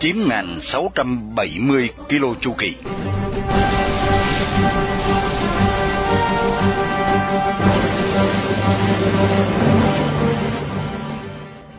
9.670 0.00 1.88
km 2.08 2.40
chu 2.40 2.52
kỳ. 2.58 2.74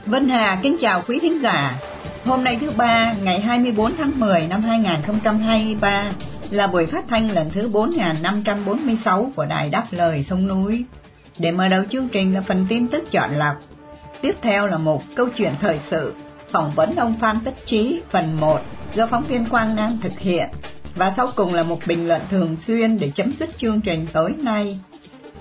Vân 0.06 0.30
Hà 0.30 0.60
kính 0.64 0.78
chào 0.82 1.04
quý 1.08 1.20
thính 1.20 1.42
giả. 1.42 1.80
Hôm 2.26 2.44
nay 2.44 2.58
thứ 2.62 2.72
ba, 2.72 3.14
ngày 3.24 3.40
24 3.40 3.96
tháng 3.98 4.20
10 4.20 4.48
năm 4.48 4.62
2023 4.62 6.12
là 6.50 6.68
buổi 6.68 6.86
phát 6.86 7.06
thanh 7.08 7.32
lần 7.32 7.50
thứ 7.50 7.68
4546 7.68 9.32
của 9.36 9.46
Đài 9.46 9.70
Đáp 9.70 9.86
Lời 9.92 10.26
Sông 10.30 10.48
Núi. 10.48 10.86
Để 11.38 11.52
mở 11.52 11.68
đầu 11.70 11.84
chương 11.90 12.10
trình 12.10 12.34
là 12.34 12.42
phần 12.42 12.66
tin 12.70 12.88
tức 12.88 13.12
chọn 13.12 13.38
lọc. 13.38 13.56
Tiếp 14.22 14.36
theo 14.42 14.68
là 14.68 14.78
một 14.78 15.04
câu 15.16 15.28
chuyện 15.36 15.52
thời 15.62 15.80
sự, 15.90 16.14
phỏng 16.52 16.72
vấn 16.76 16.96
ông 16.96 17.16
Phan 17.22 17.38
Tất 17.46 17.54
Chí 17.66 18.02
phần 18.10 18.40
1 18.40 18.60
do 18.96 19.08
phóng 19.08 19.26
viên 19.26 19.46
Quang 19.46 19.76
Nam 19.76 19.98
thực 20.02 20.20
hiện. 20.20 20.50
Và 20.96 21.14
sau 21.18 21.28
cùng 21.36 21.54
là 21.54 21.64
một 21.64 21.80
bình 21.88 22.08
luận 22.08 22.22
thường 22.30 22.56
xuyên 22.68 23.00
để 23.00 23.12
chấm 23.16 23.34
dứt 23.40 23.58
chương 23.58 23.82
trình 23.82 24.08
tối 24.14 24.34
nay. 24.38 24.80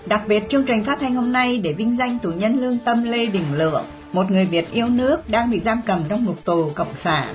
Đặc 0.06 0.22
biệt 0.28 0.48
chương 0.48 0.64
trình 0.64 0.84
phát 0.84 1.00
thanh 1.00 1.14
hôm 1.14 1.32
nay 1.32 1.58
để 1.58 1.72
vinh 1.72 1.96
danh 1.98 2.18
tù 2.18 2.30
nhân 2.30 2.60
lương 2.60 2.78
tâm 2.78 3.02
Lê 3.02 3.26
Đình 3.26 3.58
Lượng, 3.58 3.84
một 4.12 4.30
người 4.30 4.46
Việt 4.46 4.72
yêu 4.72 4.86
nước 4.88 5.30
đang 5.30 5.50
bị 5.50 5.60
giam 5.64 5.80
cầm 5.86 6.04
trong 6.08 6.24
ngục 6.24 6.44
tù 6.44 6.70
cộng 6.74 6.94
sản. 7.04 7.34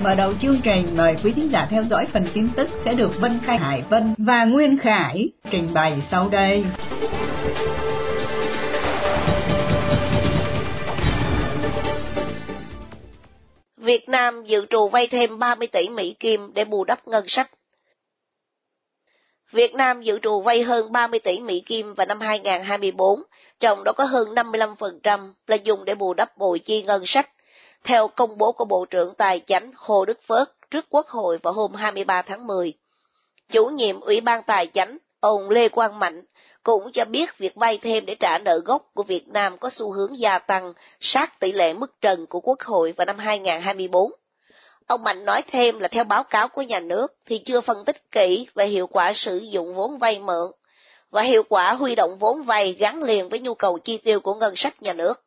Mở 0.00 0.14
đầu 0.14 0.32
chương 0.42 0.60
trình 0.62 0.96
mời 0.96 1.16
quý 1.24 1.32
thính 1.32 1.52
giả 1.52 1.66
theo 1.70 1.84
dõi 1.84 2.06
phần 2.06 2.26
tin 2.34 2.48
tức 2.48 2.68
sẽ 2.84 2.94
được 2.94 3.20
Vân 3.20 3.40
Khai 3.44 3.58
Hải 3.58 3.82
Vân 3.88 4.14
và 4.18 4.44
Nguyên 4.44 4.78
Khải 4.78 5.28
trình 5.50 5.74
bày 5.74 6.02
sau 6.10 6.28
đây. 6.28 6.64
Việt 13.80 14.08
Nam 14.08 14.44
dự 14.44 14.66
trù 14.70 14.88
vay 14.88 15.06
thêm 15.06 15.38
30 15.38 15.68
tỷ 15.68 15.88
Mỹ 15.88 16.14
Kim 16.20 16.54
để 16.54 16.64
bù 16.64 16.84
đắp 16.84 17.08
ngân 17.08 17.24
sách. 17.28 17.50
Việt 19.50 19.74
Nam 19.74 20.02
dự 20.02 20.18
trù 20.18 20.40
vay 20.40 20.62
hơn 20.62 20.92
30 20.92 21.20
tỷ 21.20 21.38
Mỹ 21.38 21.62
Kim 21.66 21.94
vào 21.94 22.06
năm 22.06 22.20
2024, 22.20 23.22
trong 23.60 23.84
đó 23.84 23.92
có 23.92 24.04
hơn 24.04 24.28
55% 24.34 25.32
là 25.46 25.56
dùng 25.56 25.84
để 25.84 25.94
bù 25.94 26.14
đắp 26.14 26.36
bồi 26.36 26.58
chi 26.58 26.82
ngân 26.82 27.02
sách 27.06 27.30
theo 27.84 28.08
công 28.08 28.38
bố 28.38 28.52
của 28.52 28.64
Bộ 28.64 28.84
trưởng 28.90 29.14
Tài 29.14 29.40
chánh 29.46 29.70
Hồ 29.76 30.04
Đức 30.04 30.18
Phước 30.22 30.48
trước 30.70 30.84
Quốc 30.90 31.06
hội 31.06 31.38
vào 31.42 31.52
hôm 31.52 31.74
23 31.74 32.22
tháng 32.22 32.46
10. 32.46 32.74
Chủ 33.52 33.66
nhiệm 33.66 34.00
Ủy 34.00 34.20
ban 34.20 34.42
Tài 34.42 34.66
chánh, 34.66 34.98
ông 35.20 35.50
Lê 35.50 35.68
Quang 35.68 35.98
Mạnh, 35.98 36.22
cũng 36.62 36.92
cho 36.92 37.04
biết 37.04 37.38
việc 37.38 37.54
vay 37.54 37.78
thêm 37.78 38.06
để 38.06 38.14
trả 38.14 38.38
nợ 38.38 38.58
gốc 38.64 38.90
của 38.94 39.02
Việt 39.02 39.28
Nam 39.28 39.58
có 39.58 39.70
xu 39.70 39.92
hướng 39.92 40.18
gia 40.18 40.38
tăng 40.38 40.72
sát 41.00 41.40
tỷ 41.40 41.52
lệ 41.52 41.74
mức 41.74 42.00
trần 42.00 42.26
của 42.26 42.40
Quốc 42.40 42.60
hội 42.60 42.92
vào 42.92 43.04
năm 43.04 43.18
2024. 43.18 44.12
Ông 44.86 45.04
Mạnh 45.04 45.24
nói 45.24 45.42
thêm 45.50 45.78
là 45.78 45.88
theo 45.88 46.04
báo 46.04 46.24
cáo 46.24 46.48
của 46.48 46.62
nhà 46.62 46.80
nước 46.80 47.14
thì 47.26 47.38
chưa 47.38 47.60
phân 47.60 47.84
tích 47.84 48.12
kỹ 48.12 48.46
về 48.54 48.66
hiệu 48.66 48.86
quả 48.86 49.12
sử 49.12 49.38
dụng 49.38 49.74
vốn 49.74 49.98
vay 49.98 50.18
mượn 50.18 50.50
và 51.10 51.22
hiệu 51.22 51.42
quả 51.42 51.72
huy 51.72 51.94
động 51.94 52.18
vốn 52.18 52.42
vay 52.42 52.72
gắn 52.72 53.02
liền 53.02 53.28
với 53.28 53.40
nhu 53.40 53.54
cầu 53.54 53.78
chi 53.78 53.98
tiêu 53.98 54.20
của 54.20 54.34
ngân 54.34 54.56
sách 54.56 54.82
nhà 54.82 54.92
nước. 54.92 55.22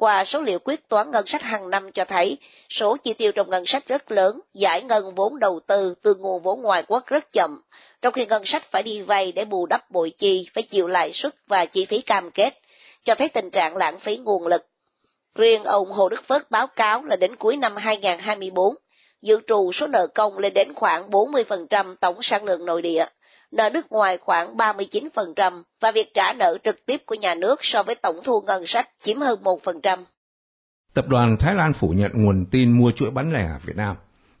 Qua 0.00 0.24
số 0.24 0.40
liệu 0.40 0.58
quyết 0.58 0.88
toán 0.88 1.10
ngân 1.10 1.26
sách 1.26 1.42
hàng 1.42 1.70
năm 1.70 1.92
cho 1.92 2.04
thấy, 2.04 2.38
số 2.68 2.96
chi 2.96 3.12
tiêu 3.12 3.32
trong 3.32 3.50
ngân 3.50 3.66
sách 3.66 3.88
rất 3.88 4.10
lớn, 4.10 4.40
giải 4.54 4.82
ngân 4.82 5.14
vốn 5.14 5.38
đầu 5.38 5.60
tư 5.66 5.94
từ 6.02 6.14
nguồn 6.14 6.42
vốn 6.42 6.62
ngoài 6.62 6.82
quốc 6.88 7.06
rất 7.06 7.32
chậm, 7.32 7.62
trong 8.02 8.12
khi 8.12 8.26
ngân 8.26 8.42
sách 8.44 8.62
phải 8.70 8.82
đi 8.82 9.02
vay 9.02 9.32
để 9.32 9.44
bù 9.44 9.66
đắp 9.66 9.90
bội 9.90 10.12
chi, 10.18 10.48
phải 10.54 10.62
chịu 10.62 10.86
lãi 10.86 11.12
suất 11.12 11.34
và 11.46 11.64
chi 11.64 11.84
phí 11.84 12.00
cam 12.00 12.30
kết, 12.30 12.54
cho 13.04 13.14
thấy 13.14 13.28
tình 13.28 13.50
trạng 13.50 13.76
lãng 13.76 13.98
phí 13.98 14.16
nguồn 14.16 14.46
lực. 14.46 14.66
Riêng 15.34 15.64
ông 15.64 15.92
Hồ 15.92 16.08
Đức 16.08 16.24
Phước 16.28 16.50
báo 16.50 16.66
cáo 16.66 17.04
là 17.04 17.16
đến 17.16 17.36
cuối 17.36 17.56
năm 17.56 17.76
2024, 17.76 18.74
dự 19.22 19.40
trù 19.46 19.72
số 19.72 19.86
nợ 19.86 20.06
công 20.06 20.38
lên 20.38 20.52
đến 20.54 20.74
khoảng 20.74 21.10
40% 21.10 21.94
tổng 22.00 22.22
sản 22.22 22.44
lượng 22.44 22.66
nội 22.66 22.82
địa, 22.82 23.06
nợ 23.50 23.70
nước 23.74 23.92
ngoài 23.92 24.18
khoảng 24.20 24.56
39% 24.56 25.62
và 25.80 25.92
việc 25.94 26.14
trả 26.14 26.32
nợ 26.32 26.58
trực 26.64 26.86
tiếp 26.86 27.02
của 27.06 27.14
nhà 27.14 27.34
nước 27.34 27.56
so 27.62 27.82
với 27.82 27.94
tổng 27.94 28.16
thu 28.24 28.40
ngân 28.40 28.66
sách 28.66 28.88
chiếm 29.02 29.18
hơn 29.18 29.40
1%. 29.42 30.04
Tập 30.94 31.08
đoàn 31.08 31.36
Thái 31.40 31.54
Lan 31.54 31.72
phủ 31.72 31.88
nhận 31.88 32.10
nguồn 32.14 32.46
tin 32.50 32.72
mua 32.78 32.92
chuỗi 32.96 33.10
bán 33.10 33.32
lẻ 33.32 33.48
Việt 33.64 33.76
Nam. 33.76 33.96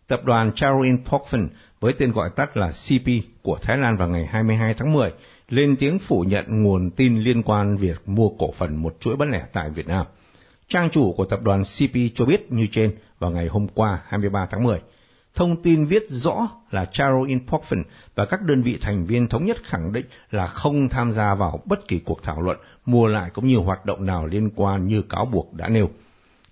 Tập 0.06 0.20
đoàn 0.24 0.52
Charoen 0.54 1.04
Pokphand 1.04 1.50
với 1.80 1.92
tên 1.92 2.12
gọi 2.12 2.30
tắt 2.36 2.56
là 2.56 2.70
CP 2.70 3.10
của 3.42 3.58
Thái 3.62 3.78
Lan 3.78 3.96
vào 3.96 4.08
ngày 4.08 4.26
22 4.26 4.74
tháng 4.74 4.92
10 4.92 5.12
lên 5.48 5.76
tiếng 5.76 5.98
phủ 5.98 6.24
nhận 6.28 6.62
nguồn 6.62 6.90
tin 6.90 7.18
liên 7.18 7.42
quan 7.42 7.76
việc 7.76 8.08
mua 8.08 8.28
cổ 8.38 8.52
phần 8.52 8.76
một 8.76 8.96
chuỗi 9.00 9.16
bán 9.16 9.30
lẻ 9.30 9.42
tại 9.52 9.70
Việt 9.70 9.86
Nam. 9.86 10.06
Trang 10.68 10.90
chủ 10.90 11.14
của 11.16 11.24
tập 11.24 11.40
đoàn 11.42 11.62
CP 11.62 11.94
cho 12.14 12.24
biết 12.24 12.52
như 12.52 12.66
trên 12.72 12.96
vào 13.18 13.30
ngày 13.30 13.46
hôm 13.46 13.66
qua 13.74 14.02
23 14.06 14.46
tháng 14.50 14.64
10. 14.64 14.80
Thông 15.40 15.62
tin 15.62 15.86
viết 15.86 16.06
rõ 16.08 16.48
là 16.70 16.84
Charo 16.84 17.22
Inpoffen 17.26 17.82
và 18.14 18.24
các 18.24 18.42
đơn 18.42 18.62
vị 18.62 18.78
thành 18.80 19.06
viên 19.06 19.28
thống 19.28 19.44
nhất 19.44 19.56
khẳng 19.64 19.92
định 19.92 20.06
là 20.30 20.46
không 20.46 20.88
tham 20.88 21.12
gia 21.12 21.34
vào 21.34 21.60
bất 21.64 21.88
kỳ 21.88 21.98
cuộc 21.98 22.22
thảo 22.22 22.42
luận 22.42 22.56
mua 22.86 23.06
lại 23.06 23.30
cũng 23.34 23.46
như 23.46 23.56
hoạt 23.56 23.86
động 23.86 24.06
nào 24.06 24.26
liên 24.26 24.50
quan 24.56 24.86
như 24.86 25.02
cáo 25.02 25.24
buộc 25.24 25.54
đã 25.54 25.68
nêu. 25.68 25.88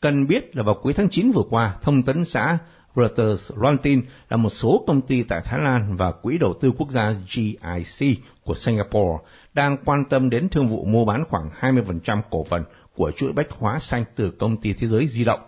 Cần 0.00 0.27
biết 0.27 0.56
là 0.56 0.62
vào 0.62 0.75
cuối 0.82 0.93
tháng 0.93 1.09
9 1.10 1.31
vừa 1.31 1.43
qua, 1.50 1.77
thông 1.82 2.03
tấn 2.03 2.25
xã 2.25 2.59
Reuters 2.97 3.53
loan 3.56 3.78
tin 3.78 4.03
là 4.31 4.37
một 4.37 4.50
số 4.50 4.84
công 4.87 5.00
ty 5.00 5.22
tại 5.22 5.41
Thái 5.44 5.60
Lan 5.62 5.97
và 5.97 6.12
Quỹ 6.12 6.38
đầu 6.38 6.54
tư 6.60 6.72
quốc 6.78 6.91
gia 6.91 7.15
GIC 7.28 8.19
của 8.44 8.54
Singapore 8.54 9.25
đang 9.54 9.77
quan 9.84 10.04
tâm 10.10 10.31
đến 10.31 10.48
thương 10.48 10.69
vụ 10.69 10.84
mua 10.84 11.04
bán 11.04 11.25
khoảng 11.28 11.50
20% 11.60 12.22
cổ 12.31 12.44
phần 12.50 12.65
của 12.97 13.12
chuỗi 13.16 13.32
bách 13.32 13.50
hóa 13.50 13.78
xanh 13.78 14.04
từ 14.16 14.31
công 14.31 14.56
ty 14.56 14.72
thế 14.72 14.87
giới 14.87 15.09
di 15.09 15.25
động. 15.25 15.41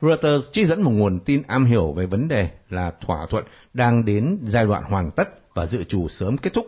Reuters 0.00 0.50
trích 0.52 0.66
dẫn 0.66 0.82
một 0.82 0.90
nguồn 0.90 1.18
tin 1.20 1.42
am 1.46 1.64
hiểu 1.64 1.92
về 1.92 2.06
vấn 2.06 2.28
đề 2.28 2.50
là 2.70 2.92
thỏa 3.00 3.26
thuận 3.26 3.44
đang 3.74 4.04
đến 4.04 4.38
giai 4.46 4.66
đoạn 4.66 4.82
hoàn 4.82 5.10
tất 5.10 5.54
và 5.54 5.66
dự 5.66 5.84
trù 5.84 6.08
sớm 6.08 6.36
kết 6.36 6.52
thúc. 6.52 6.66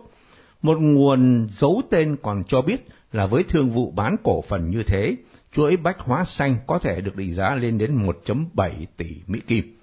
Một 0.63 0.79
nguồn 0.81 1.49
giấu 1.51 1.83
tên 1.91 2.17
còn 2.23 2.45
cho 2.49 2.63
biết 2.63 2.87
là 3.13 3.27
với 3.27 3.43
thương 3.43 3.71
vụ 3.71 3.91
bán 3.91 4.17
cổ 4.23 4.43
phần 4.43 4.71
như 4.71 4.83
thế, 4.83 5.17
chuỗi 5.53 5.77
bách 5.77 5.99
hóa 5.99 6.25
xanh 6.25 6.57
có 6.67 6.79
thể 6.79 7.01
được 7.01 7.17
định 7.17 7.35
giá 7.35 7.55
lên 7.55 7.79
đến 7.79 7.99
1.7 8.07 8.71
tỷ 8.97 9.07
Mỹ 9.27 9.41
Kim. 9.47 9.79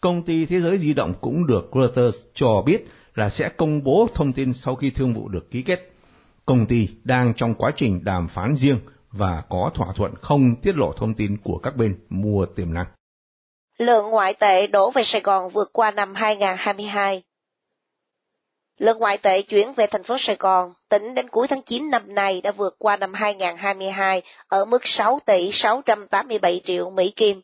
Công 0.00 0.22
ty 0.22 0.46
Thế 0.46 0.60
giới 0.60 0.78
di 0.78 0.94
động 0.94 1.14
cũng 1.20 1.46
được 1.46 1.70
Reuters 1.74 2.16
cho 2.34 2.62
biết 2.66 2.86
là 3.14 3.28
sẽ 3.28 3.48
công 3.48 3.84
bố 3.84 4.08
thông 4.14 4.32
tin 4.32 4.52
sau 4.52 4.76
khi 4.76 4.90
thương 4.90 5.14
vụ 5.14 5.28
được 5.28 5.50
ký 5.50 5.62
kết. 5.62 5.92
Công 6.46 6.66
ty 6.66 6.88
đang 7.04 7.34
trong 7.36 7.54
quá 7.54 7.72
trình 7.76 8.04
đàm 8.04 8.28
phán 8.28 8.54
riêng 8.56 8.78
và 9.12 9.42
có 9.48 9.70
thỏa 9.74 9.92
thuận 9.96 10.14
không 10.22 10.54
tiết 10.62 10.72
lộ 10.76 10.92
thông 10.92 11.14
tin 11.14 11.36
của 11.44 11.58
các 11.62 11.76
bên 11.76 12.06
mua 12.08 12.46
tiềm 12.46 12.74
năng. 12.74 12.86
Lượng 13.78 14.10
ngoại 14.10 14.34
tệ 14.34 14.66
đổ 14.66 14.90
về 14.90 15.02
Sài 15.04 15.20
Gòn 15.20 15.48
vượt 15.48 15.70
qua 15.72 15.90
năm 15.90 16.14
2022. 16.14 17.22
Lượng 18.78 18.98
ngoại 18.98 19.18
tệ 19.18 19.42
chuyển 19.42 19.72
về 19.72 19.86
thành 19.86 20.02
phố 20.02 20.16
Sài 20.18 20.36
Gòn 20.38 20.72
tính 20.88 21.14
đến 21.14 21.28
cuối 21.28 21.46
tháng 21.46 21.62
9 21.62 21.90
năm 21.90 22.14
nay 22.14 22.40
đã 22.40 22.50
vượt 22.50 22.76
qua 22.78 22.96
năm 22.96 23.14
2022 23.14 24.22
ở 24.48 24.64
mức 24.64 24.86
6 24.86 25.20
tỷ 25.26 25.50
687 25.52 26.60
triệu 26.64 26.90
Mỹ 26.90 27.12
Kim. 27.16 27.42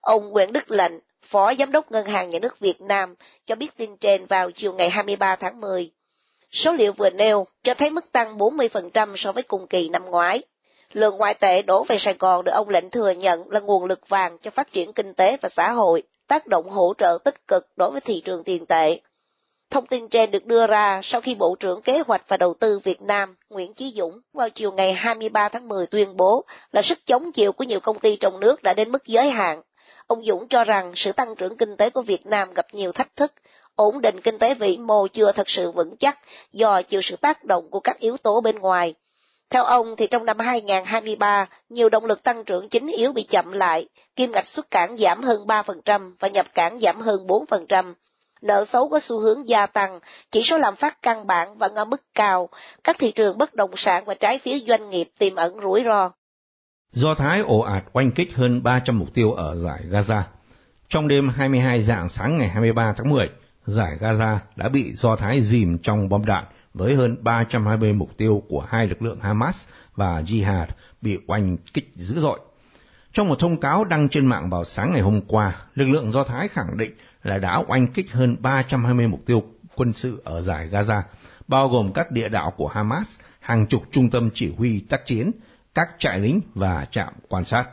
Ông 0.00 0.28
Nguyễn 0.28 0.52
Đức 0.52 0.70
Lệnh, 0.70 0.92
Phó 1.22 1.54
Giám 1.58 1.72
đốc 1.72 1.92
Ngân 1.92 2.06
hàng 2.06 2.30
Nhà 2.30 2.38
nước 2.38 2.58
Việt 2.60 2.80
Nam, 2.80 3.14
cho 3.46 3.54
biết 3.54 3.76
tin 3.76 3.96
trên 3.96 4.26
vào 4.26 4.50
chiều 4.50 4.72
ngày 4.72 4.90
23 4.90 5.36
tháng 5.36 5.60
10. 5.60 5.90
Số 6.50 6.72
liệu 6.72 6.92
vừa 6.92 7.10
nêu 7.10 7.46
cho 7.62 7.74
thấy 7.74 7.90
mức 7.90 8.12
tăng 8.12 8.38
40% 8.38 9.16
so 9.16 9.32
với 9.32 9.42
cùng 9.42 9.66
kỳ 9.66 9.88
năm 9.88 10.04
ngoái. 10.04 10.42
Lượng 10.92 11.16
ngoại 11.16 11.34
tệ 11.34 11.62
đổ 11.62 11.84
về 11.84 11.98
Sài 11.98 12.14
Gòn 12.18 12.44
được 12.44 12.52
ông 12.52 12.68
lệnh 12.68 12.90
thừa 12.90 13.10
nhận 13.10 13.50
là 13.50 13.60
nguồn 13.60 13.84
lực 13.84 14.08
vàng 14.08 14.38
cho 14.38 14.50
phát 14.50 14.72
triển 14.72 14.92
kinh 14.92 15.14
tế 15.14 15.36
và 15.42 15.48
xã 15.48 15.70
hội, 15.70 16.02
tác 16.28 16.46
động 16.46 16.70
hỗ 16.70 16.94
trợ 16.98 17.18
tích 17.24 17.48
cực 17.48 17.66
đối 17.76 17.90
với 17.90 18.00
thị 18.00 18.22
trường 18.24 18.44
tiền 18.44 18.66
tệ. 18.66 19.00
Thông 19.70 19.86
tin 19.86 20.08
trên 20.08 20.30
được 20.30 20.46
đưa 20.46 20.66
ra 20.66 21.00
sau 21.02 21.20
khi 21.20 21.34
Bộ 21.34 21.56
trưởng 21.60 21.82
Kế 21.82 22.02
hoạch 22.06 22.28
và 22.28 22.36
Đầu 22.36 22.54
tư 22.54 22.78
Việt 22.78 23.02
Nam 23.02 23.36
Nguyễn 23.50 23.74
Chí 23.74 23.92
Dũng 23.96 24.20
vào 24.32 24.50
chiều 24.50 24.72
ngày 24.72 24.92
23 24.92 25.48
tháng 25.48 25.68
10 25.68 25.86
tuyên 25.86 26.16
bố 26.16 26.44
là 26.72 26.82
sức 26.82 26.98
chống 27.06 27.32
chịu 27.32 27.52
của 27.52 27.64
nhiều 27.64 27.80
công 27.80 27.98
ty 27.98 28.16
trong 28.16 28.40
nước 28.40 28.62
đã 28.62 28.74
đến 28.74 28.92
mức 28.92 29.06
giới 29.06 29.30
hạn. 29.30 29.62
Ông 30.06 30.22
Dũng 30.22 30.48
cho 30.48 30.64
rằng 30.64 30.92
sự 30.96 31.12
tăng 31.12 31.36
trưởng 31.36 31.56
kinh 31.56 31.76
tế 31.76 31.90
của 31.90 32.02
Việt 32.02 32.26
Nam 32.26 32.54
gặp 32.54 32.66
nhiều 32.72 32.92
thách 32.92 33.16
thức, 33.16 33.32
ổn 33.74 34.00
định 34.00 34.20
kinh 34.20 34.38
tế 34.38 34.54
vĩ 34.54 34.76
mô 34.76 35.06
chưa 35.06 35.32
thật 35.32 35.50
sự 35.50 35.70
vững 35.70 35.96
chắc 35.96 36.18
do 36.52 36.82
chịu 36.82 37.02
sự 37.02 37.16
tác 37.16 37.44
động 37.44 37.70
của 37.70 37.80
các 37.80 37.98
yếu 37.98 38.16
tố 38.16 38.40
bên 38.40 38.58
ngoài. 38.58 38.94
Theo 39.50 39.64
ông 39.64 39.94
thì 39.96 40.06
trong 40.10 40.24
năm 40.24 40.38
2023, 40.38 41.46
nhiều 41.68 41.88
động 41.88 42.04
lực 42.04 42.22
tăng 42.22 42.44
trưởng 42.44 42.68
chính 42.68 42.86
yếu 42.86 43.12
bị 43.12 43.22
chậm 43.22 43.52
lại, 43.52 43.88
kim 44.16 44.32
ngạch 44.32 44.48
xuất 44.48 44.70
cảng 44.70 44.96
giảm 44.96 45.22
hơn 45.22 45.46
3% 45.46 46.12
và 46.20 46.28
nhập 46.28 46.46
cảng 46.54 46.80
giảm 46.80 47.00
hơn 47.00 47.26
4%. 47.26 47.94
Nợ 48.42 48.64
xấu 48.64 48.88
có 48.88 49.00
xu 49.00 49.20
hướng 49.20 49.48
gia 49.48 49.66
tăng, 49.66 49.98
chỉ 50.30 50.42
số 50.42 50.58
lạm 50.58 50.76
phát 50.76 51.02
căn 51.02 51.26
bản 51.26 51.58
vẫn 51.58 51.74
ở 51.74 51.84
mức 51.84 52.02
cao, 52.14 52.48
các 52.84 52.96
thị 52.98 53.12
trường 53.12 53.38
bất 53.38 53.54
động 53.54 53.70
sản 53.76 54.04
và 54.06 54.14
trái 54.14 54.38
phiếu 54.38 54.54
doanh 54.66 54.90
nghiệp 54.90 55.08
tiềm 55.18 55.34
ẩn 55.34 55.60
rủi 55.62 55.82
ro. 55.84 56.10
Do 56.92 57.14
Thái 57.14 57.40
ồ 57.40 57.58
ạt 57.60 57.84
oanh 57.92 58.10
kích 58.10 58.34
hơn 58.34 58.62
300 58.62 58.98
mục 58.98 59.08
tiêu 59.14 59.32
ở 59.32 59.56
giải 59.56 59.80
Gaza. 59.90 60.22
Trong 60.88 61.08
đêm 61.08 61.28
22 61.28 61.82
dạng 61.82 62.08
sáng 62.08 62.38
ngày 62.38 62.48
23 62.48 62.94
tháng 62.96 63.10
10, 63.10 63.28
giải 63.66 63.96
Gaza 64.00 64.38
đã 64.56 64.68
bị 64.68 64.92
Do 64.92 65.16
Thái 65.16 65.40
dìm 65.42 65.78
trong 65.82 66.08
bom 66.08 66.24
đạn 66.24 66.44
với 66.74 66.94
hơn 66.94 67.16
320 67.24 67.92
mục 67.92 68.16
tiêu 68.16 68.42
của 68.48 68.66
hai 68.68 68.86
lực 68.86 69.02
lượng 69.02 69.20
Hamas 69.20 69.56
và 69.96 70.22
Jihad 70.22 70.66
bị 71.00 71.18
oanh 71.26 71.56
kích 71.74 71.92
dữ 71.96 72.20
dội. 72.20 72.40
Trong 73.12 73.28
một 73.28 73.38
thông 73.38 73.60
cáo 73.60 73.84
đăng 73.84 74.08
trên 74.08 74.26
mạng 74.26 74.50
vào 74.50 74.64
sáng 74.64 74.92
ngày 74.92 75.00
hôm 75.00 75.20
qua, 75.28 75.56
lực 75.74 75.88
lượng 75.88 76.12
Do 76.12 76.24
Thái 76.24 76.48
khẳng 76.48 76.78
định 76.78 76.92
là 77.22 77.38
đã 77.38 77.62
oanh 77.68 77.86
kích 77.86 78.12
hơn 78.12 78.36
320 78.40 79.08
mục 79.08 79.20
tiêu 79.26 79.42
quân 79.74 79.92
sự 79.92 80.22
ở 80.24 80.42
giải 80.42 80.68
Gaza, 80.68 81.02
bao 81.48 81.68
gồm 81.68 81.92
các 81.92 82.10
địa 82.10 82.28
đạo 82.28 82.52
của 82.56 82.68
Hamas, 82.68 83.06
hàng 83.40 83.66
chục 83.66 83.82
trung 83.90 84.10
tâm 84.10 84.30
chỉ 84.34 84.54
huy 84.58 84.80
tác 84.80 85.06
chiến, 85.06 85.30
các 85.74 85.88
trại 85.98 86.18
lính 86.18 86.40
và 86.54 86.86
trạm 86.90 87.14
quan 87.28 87.44
sát. 87.44 87.64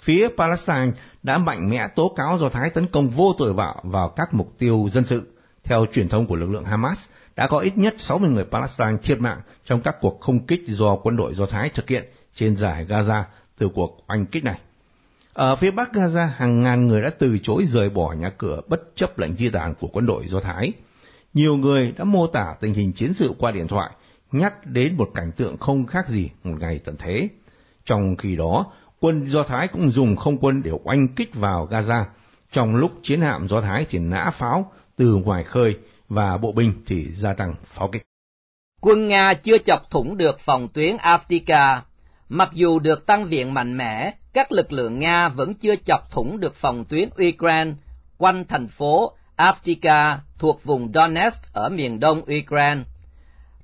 Phía 0.00 0.28
Palestine 0.38 0.92
đã 1.22 1.38
mạnh 1.38 1.70
mẽ 1.70 1.88
tố 1.88 2.08
cáo 2.16 2.38
Do 2.38 2.48
Thái 2.48 2.70
tấn 2.70 2.86
công 2.86 3.10
vô 3.10 3.34
tội 3.38 3.52
vạ 3.52 3.74
vào 3.82 4.08
các 4.08 4.34
mục 4.34 4.58
tiêu 4.58 4.88
dân 4.92 5.04
sự. 5.04 5.36
Theo 5.64 5.86
truyền 5.92 6.08
thông 6.08 6.26
của 6.26 6.36
lực 6.36 6.50
lượng 6.50 6.64
Hamas, 6.64 6.98
đã 7.36 7.46
có 7.46 7.58
ít 7.58 7.78
nhất 7.78 7.94
60 7.98 8.30
người 8.30 8.44
Palestine 8.44 8.96
thiệt 9.02 9.20
mạng 9.20 9.40
trong 9.64 9.80
các 9.80 9.96
cuộc 10.00 10.20
không 10.20 10.46
kích 10.46 10.62
do 10.66 10.96
quân 10.96 11.16
đội 11.16 11.34
Do 11.34 11.46
Thái 11.46 11.68
thực 11.68 11.88
hiện 11.88 12.04
trên 12.34 12.56
giải 12.56 12.86
Gaza 12.86 13.22
từ 13.58 13.68
cuộc 13.74 14.04
oanh 14.08 14.26
kích 14.26 14.44
này. 14.44 14.60
Ở 15.32 15.56
phía 15.56 15.70
bắc 15.70 15.92
Gaza, 15.92 16.28
hàng 16.36 16.62
ngàn 16.62 16.86
người 16.86 17.02
đã 17.02 17.10
từ 17.18 17.38
chối 17.42 17.66
rời 17.66 17.90
bỏ 17.90 18.12
nhà 18.12 18.30
cửa 18.38 18.60
bất 18.68 18.82
chấp 18.96 19.18
lệnh 19.18 19.36
di 19.36 19.48
tản 19.48 19.74
của 19.80 19.88
quân 19.92 20.06
đội 20.06 20.26
Do 20.26 20.40
Thái. 20.40 20.72
Nhiều 21.34 21.56
người 21.56 21.94
đã 21.98 22.04
mô 22.04 22.26
tả 22.26 22.54
tình 22.60 22.74
hình 22.74 22.92
chiến 22.92 23.14
sự 23.14 23.32
qua 23.38 23.52
điện 23.52 23.68
thoại, 23.68 23.90
nhắc 24.32 24.66
đến 24.66 24.96
một 24.96 25.10
cảnh 25.14 25.32
tượng 25.32 25.56
không 25.58 25.86
khác 25.86 26.08
gì 26.08 26.30
một 26.44 26.56
ngày 26.60 26.80
tận 26.84 26.96
thế. 26.98 27.28
Trong 27.84 28.16
khi 28.16 28.36
đó, 28.36 28.72
quân 29.00 29.26
Do 29.26 29.42
Thái 29.42 29.68
cũng 29.68 29.90
dùng 29.90 30.16
không 30.16 30.38
quân 30.38 30.62
để 30.62 30.70
oanh 30.84 31.08
kích 31.08 31.34
vào 31.34 31.68
Gaza, 31.70 32.04
trong 32.52 32.76
lúc 32.76 32.92
chiến 33.02 33.20
hạm 33.20 33.48
Do 33.48 33.60
Thái 33.60 33.86
thì 33.90 33.98
nã 33.98 34.30
pháo 34.30 34.72
từ 34.96 35.14
ngoài 35.14 35.44
khơi 35.44 35.74
và 36.14 36.36
bộ 36.36 36.52
binh 36.52 36.72
thì 36.86 37.06
gia 37.16 37.32
tăng 37.32 37.54
pháo 37.64 37.88
kích. 37.88 38.02
Quân 38.80 39.08
Nga 39.08 39.34
chưa 39.34 39.58
chọc 39.58 39.90
thủng 39.90 40.16
được 40.16 40.40
phòng 40.40 40.68
tuyến 40.68 40.96
Avdiivka. 40.96 41.82
Mặc 42.28 42.50
dù 42.52 42.78
được 42.78 43.06
tăng 43.06 43.24
viện 43.24 43.54
mạnh 43.54 43.76
mẽ, 43.76 44.14
các 44.32 44.52
lực 44.52 44.72
lượng 44.72 44.98
Nga 44.98 45.28
vẫn 45.28 45.54
chưa 45.54 45.76
chọc 45.76 46.10
thủng 46.10 46.40
được 46.40 46.54
phòng 46.54 46.84
tuyến 46.84 47.08
Ukraine 47.28 47.72
quanh 48.18 48.44
thành 48.48 48.68
phố 48.68 49.12
Avdiivka 49.36 50.20
thuộc 50.38 50.64
vùng 50.64 50.92
Donetsk 50.94 51.52
ở 51.52 51.68
miền 51.68 52.00
đông 52.00 52.18
Ukraine. 52.18 52.82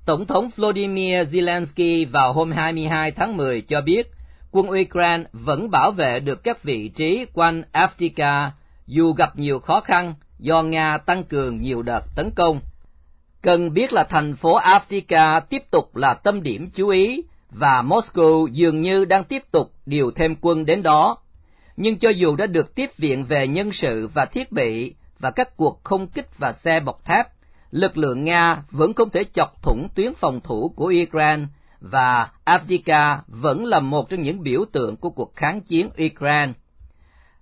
Tổng 0.05 0.25
thống 0.25 0.49
Vladimir 0.55 1.35
Zelensky 1.35 2.11
vào 2.11 2.33
hôm 2.33 2.51
22 2.51 3.11
tháng 3.11 3.37
10 3.37 3.61
cho 3.61 3.81
biết 3.81 4.11
quân 4.51 4.67
Ukraine 4.69 5.23
vẫn 5.31 5.69
bảo 5.69 5.91
vệ 5.91 6.19
được 6.19 6.43
các 6.43 6.63
vị 6.63 6.89
trí 6.89 7.25
quanh 7.33 7.63
Avdiivka 7.71 8.51
dù 8.87 9.13
gặp 9.13 9.35
nhiều 9.35 9.59
khó 9.59 9.81
khăn 9.81 10.13
do 10.39 10.63
Nga 10.63 10.97
tăng 10.97 11.23
cường 11.23 11.61
nhiều 11.61 11.81
đợt 11.81 12.01
tấn 12.15 12.31
công. 12.35 12.59
Cần 13.41 13.73
biết 13.73 13.93
là 13.93 14.03
thành 14.03 14.35
phố 14.35 14.53
Avdiivka 14.53 15.39
tiếp 15.39 15.63
tục 15.71 15.95
là 15.95 16.13
tâm 16.13 16.43
điểm 16.43 16.69
chú 16.69 16.89
ý 16.89 17.21
và 17.51 17.81
Moscow 17.81 18.47
dường 18.47 18.81
như 18.81 19.05
đang 19.05 19.23
tiếp 19.23 19.43
tục 19.51 19.71
điều 19.85 20.11
thêm 20.11 20.35
quân 20.41 20.65
đến 20.65 20.83
đó. 20.83 21.17
Nhưng 21.77 21.97
cho 21.97 22.09
dù 22.09 22.35
đã 22.35 22.45
được 22.45 22.75
tiếp 22.75 22.89
viện 22.97 23.25
về 23.25 23.47
nhân 23.47 23.71
sự 23.71 24.09
và 24.13 24.25
thiết 24.25 24.51
bị 24.51 24.93
và 25.19 25.31
các 25.31 25.57
cuộc 25.57 25.83
không 25.83 26.07
kích 26.07 26.37
và 26.37 26.51
xe 26.51 26.79
bọc 26.79 27.05
thép, 27.05 27.27
lực 27.71 27.97
lượng 27.97 28.23
Nga 28.23 28.63
vẫn 28.71 28.93
không 28.93 29.09
thể 29.09 29.23
chọc 29.33 29.63
thủng 29.63 29.87
tuyến 29.95 30.13
phòng 30.13 30.39
thủ 30.41 30.73
của 30.75 30.93
Ukraine 31.03 31.45
và 31.81 32.29
Avdiivka 32.43 33.21
vẫn 33.27 33.65
là 33.65 33.79
một 33.79 34.09
trong 34.09 34.21
những 34.21 34.43
biểu 34.43 34.65
tượng 34.71 34.95
của 34.95 35.09
cuộc 35.09 35.35
kháng 35.35 35.61
chiến 35.61 35.89
Ukraine. 36.05 36.53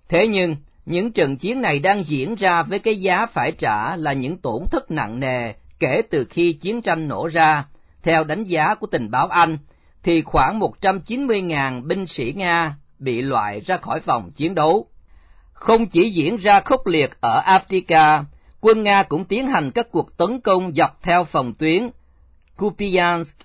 Thế 0.08 0.28
nhưng, 0.28 0.56
những 0.88 1.12
trận 1.12 1.36
chiến 1.36 1.62
này 1.62 1.78
đang 1.78 2.04
diễn 2.04 2.34
ra 2.34 2.62
với 2.62 2.78
cái 2.78 3.00
giá 3.00 3.26
phải 3.26 3.52
trả 3.52 3.96
là 3.96 4.12
những 4.12 4.36
tổn 4.36 4.62
thất 4.70 4.90
nặng 4.90 5.20
nề 5.20 5.52
kể 5.78 6.02
từ 6.10 6.24
khi 6.30 6.52
chiến 6.52 6.82
tranh 6.82 7.08
nổ 7.08 7.26
ra. 7.26 7.64
Theo 8.02 8.24
đánh 8.24 8.44
giá 8.44 8.74
của 8.74 8.86
tình 8.86 9.10
báo 9.10 9.26
Anh, 9.26 9.58
thì 10.02 10.22
khoảng 10.22 10.60
190.000 10.60 11.86
binh 11.86 12.06
sĩ 12.06 12.32
Nga 12.36 12.76
bị 12.98 13.22
loại 13.22 13.60
ra 13.60 13.76
khỏi 13.76 14.00
vòng 14.00 14.30
chiến 14.30 14.54
đấu. 14.54 14.86
Không 15.52 15.86
chỉ 15.86 16.10
diễn 16.10 16.36
ra 16.36 16.60
khốc 16.60 16.86
liệt 16.86 17.10
ở 17.20 17.42
Africa, 17.46 18.24
quân 18.60 18.82
Nga 18.82 19.02
cũng 19.02 19.24
tiến 19.24 19.48
hành 19.48 19.70
các 19.70 19.86
cuộc 19.90 20.16
tấn 20.16 20.40
công 20.40 20.72
dọc 20.72 21.02
theo 21.02 21.24
phòng 21.24 21.54
tuyến 21.54 21.90
Kupiansk, 22.56 23.36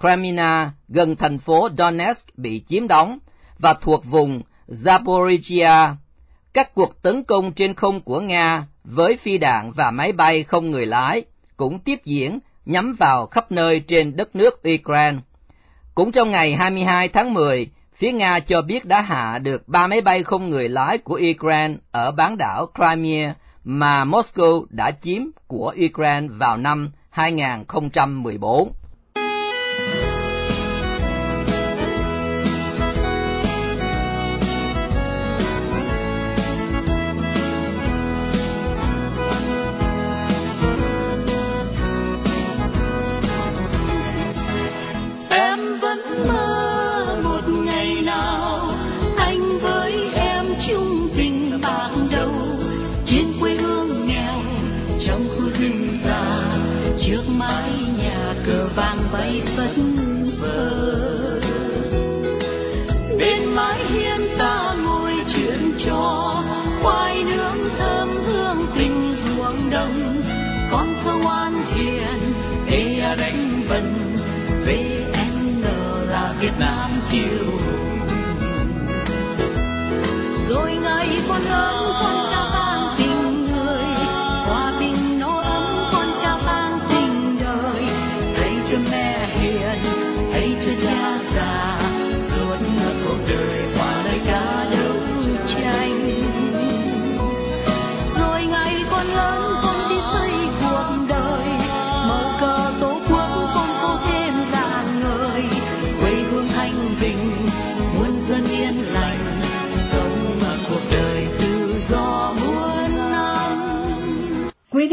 Kremina 0.00 0.72
gần 0.88 1.16
thành 1.16 1.38
phố 1.38 1.68
Donetsk 1.78 2.38
bị 2.38 2.62
chiếm 2.68 2.88
đóng 2.88 3.18
và 3.58 3.74
thuộc 3.74 4.04
vùng 4.04 4.42
Zaporizhia 4.68 5.94
các 6.58 6.74
cuộc 6.74 7.02
tấn 7.02 7.24
công 7.24 7.52
trên 7.52 7.74
không 7.74 8.00
của 8.00 8.20
Nga 8.20 8.66
với 8.84 9.16
phi 9.16 9.38
đạn 9.38 9.70
và 9.70 9.90
máy 9.90 10.12
bay 10.12 10.42
không 10.42 10.70
người 10.70 10.86
lái 10.86 11.22
cũng 11.56 11.78
tiếp 11.78 12.00
diễn 12.04 12.38
nhắm 12.66 12.94
vào 12.98 13.26
khắp 13.26 13.52
nơi 13.52 13.80
trên 13.80 14.16
đất 14.16 14.36
nước 14.36 14.60
Ukraine. 14.74 15.16
Cũng 15.94 16.12
trong 16.12 16.30
ngày 16.30 16.54
22 16.54 17.08
tháng 17.08 17.34
10, 17.34 17.70
phía 17.94 18.12
Nga 18.12 18.40
cho 18.40 18.62
biết 18.62 18.84
đã 18.84 19.00
hạ 19.00 19.38
được 19.38 19.68
ba 19.68 19.86
máy 19.86 20.00
bay 20.00 20.22
không 20.22 20.50
người 20.50 20.68
lái 20.68 20.98
của 20.98 21.20
Ukraine 21.30 21.74
ở 21.90 22.10
bán 22.10 22.36
đảo 22.38 22.66
Crimea 22.74 23.34
mà 23.64 24.04
Moscow 24.04 24.64
đã 24.70 24.90
chiếm 25.02 25.22
của 25.46 25.74
Ukraine 25.86 26.26
vào 26.30 26.56
năm 26.56 26.90
2014. 27.10 28.72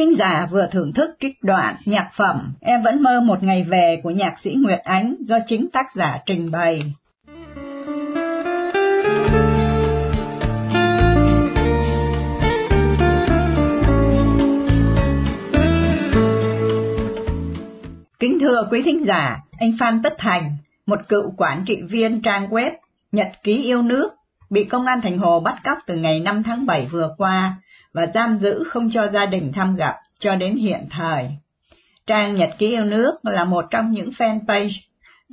Thính 0.06 0.18
giả 0.18 0.48
vừa 0.52 0.68
thưởng 0.72 0.94
thức 0.94 1.10
trích 1.20 1.44
đoạn 1.44 1.76
nhạc 1.86 2.10
phẩm 2.14 2.54
Em 2.62 2.84
vẫn 2.84 3.04
mơ 3.04 3.22
một 3.22 3.44
ngày 3.44 3.64
về 3.64 4.00
của 4.04 4.10
nhạc 4.10 4.40
sĩ 4.44 4.56
Nguyệt 4.64 4.80
Ánh 4.80 5.16
do 5.20 5.40
chính 5.48 5.68
tác 5.74 5.86
giả 5.96 6.20
trình 6.26 6.52
bày. 6.52 6.94
Kính 18.20 18.40
thưa 18.40 18.68
quý 18.72 18.82
thính 18.86 19.06
giả, 19.06 19.40
anh 19.60 19.72
Phan 19.80 20.02
Tất 20.02 20.14
Thành, 20.18 20.58
một 20.86 21.00
cựu 21.08 21.34
quản 21.38 21.64
trị 21.66 21.82
viên 21.90 22.22
trang 22.22 22.48
web 22.48 22.72
Nhật 23.12 23.28
ký 23.44 23.64
yêu 23.64 23.82
nước, 23.82 24.14
bị 24.50 24.64
công 24.64 24.86
an 24.86 25.02
thành 25.04 25.18
Hồ 25.18 25.40
bắt 25.40 25.56
cóc 25.64 25.78
từ 25.88 25.96
ngày 25.96 26.20
5 26.20 26.44
tháng 26.44 26.66
7 26.66 26.88
vừa 26.92 27.16
qua 27.18 27.56
và 27.96 28.08
giam 28.14 28.38
giữ 28.38 28.64
không 28.70 28.90
cho 28.90 29.08
gia 29.08 29.26
đình 29.26 29.52
thăm 29.54 29.76
gặp 29.76 29.96
cho 30.20 30.36
đến 30.36 30.56
hiện 30.56 30.88
thời. 30.90 31.30
Trang 32.08 32.36
Nhật 32.36 32.50
ký 32.58 32.68
yêu 32.68 32.84
nước 32.84 33.16
là 33.24 33.46
một 33.46 33.66
trong 33.70 33.92
những 33.92 34.10
fanpage 34.10 34.80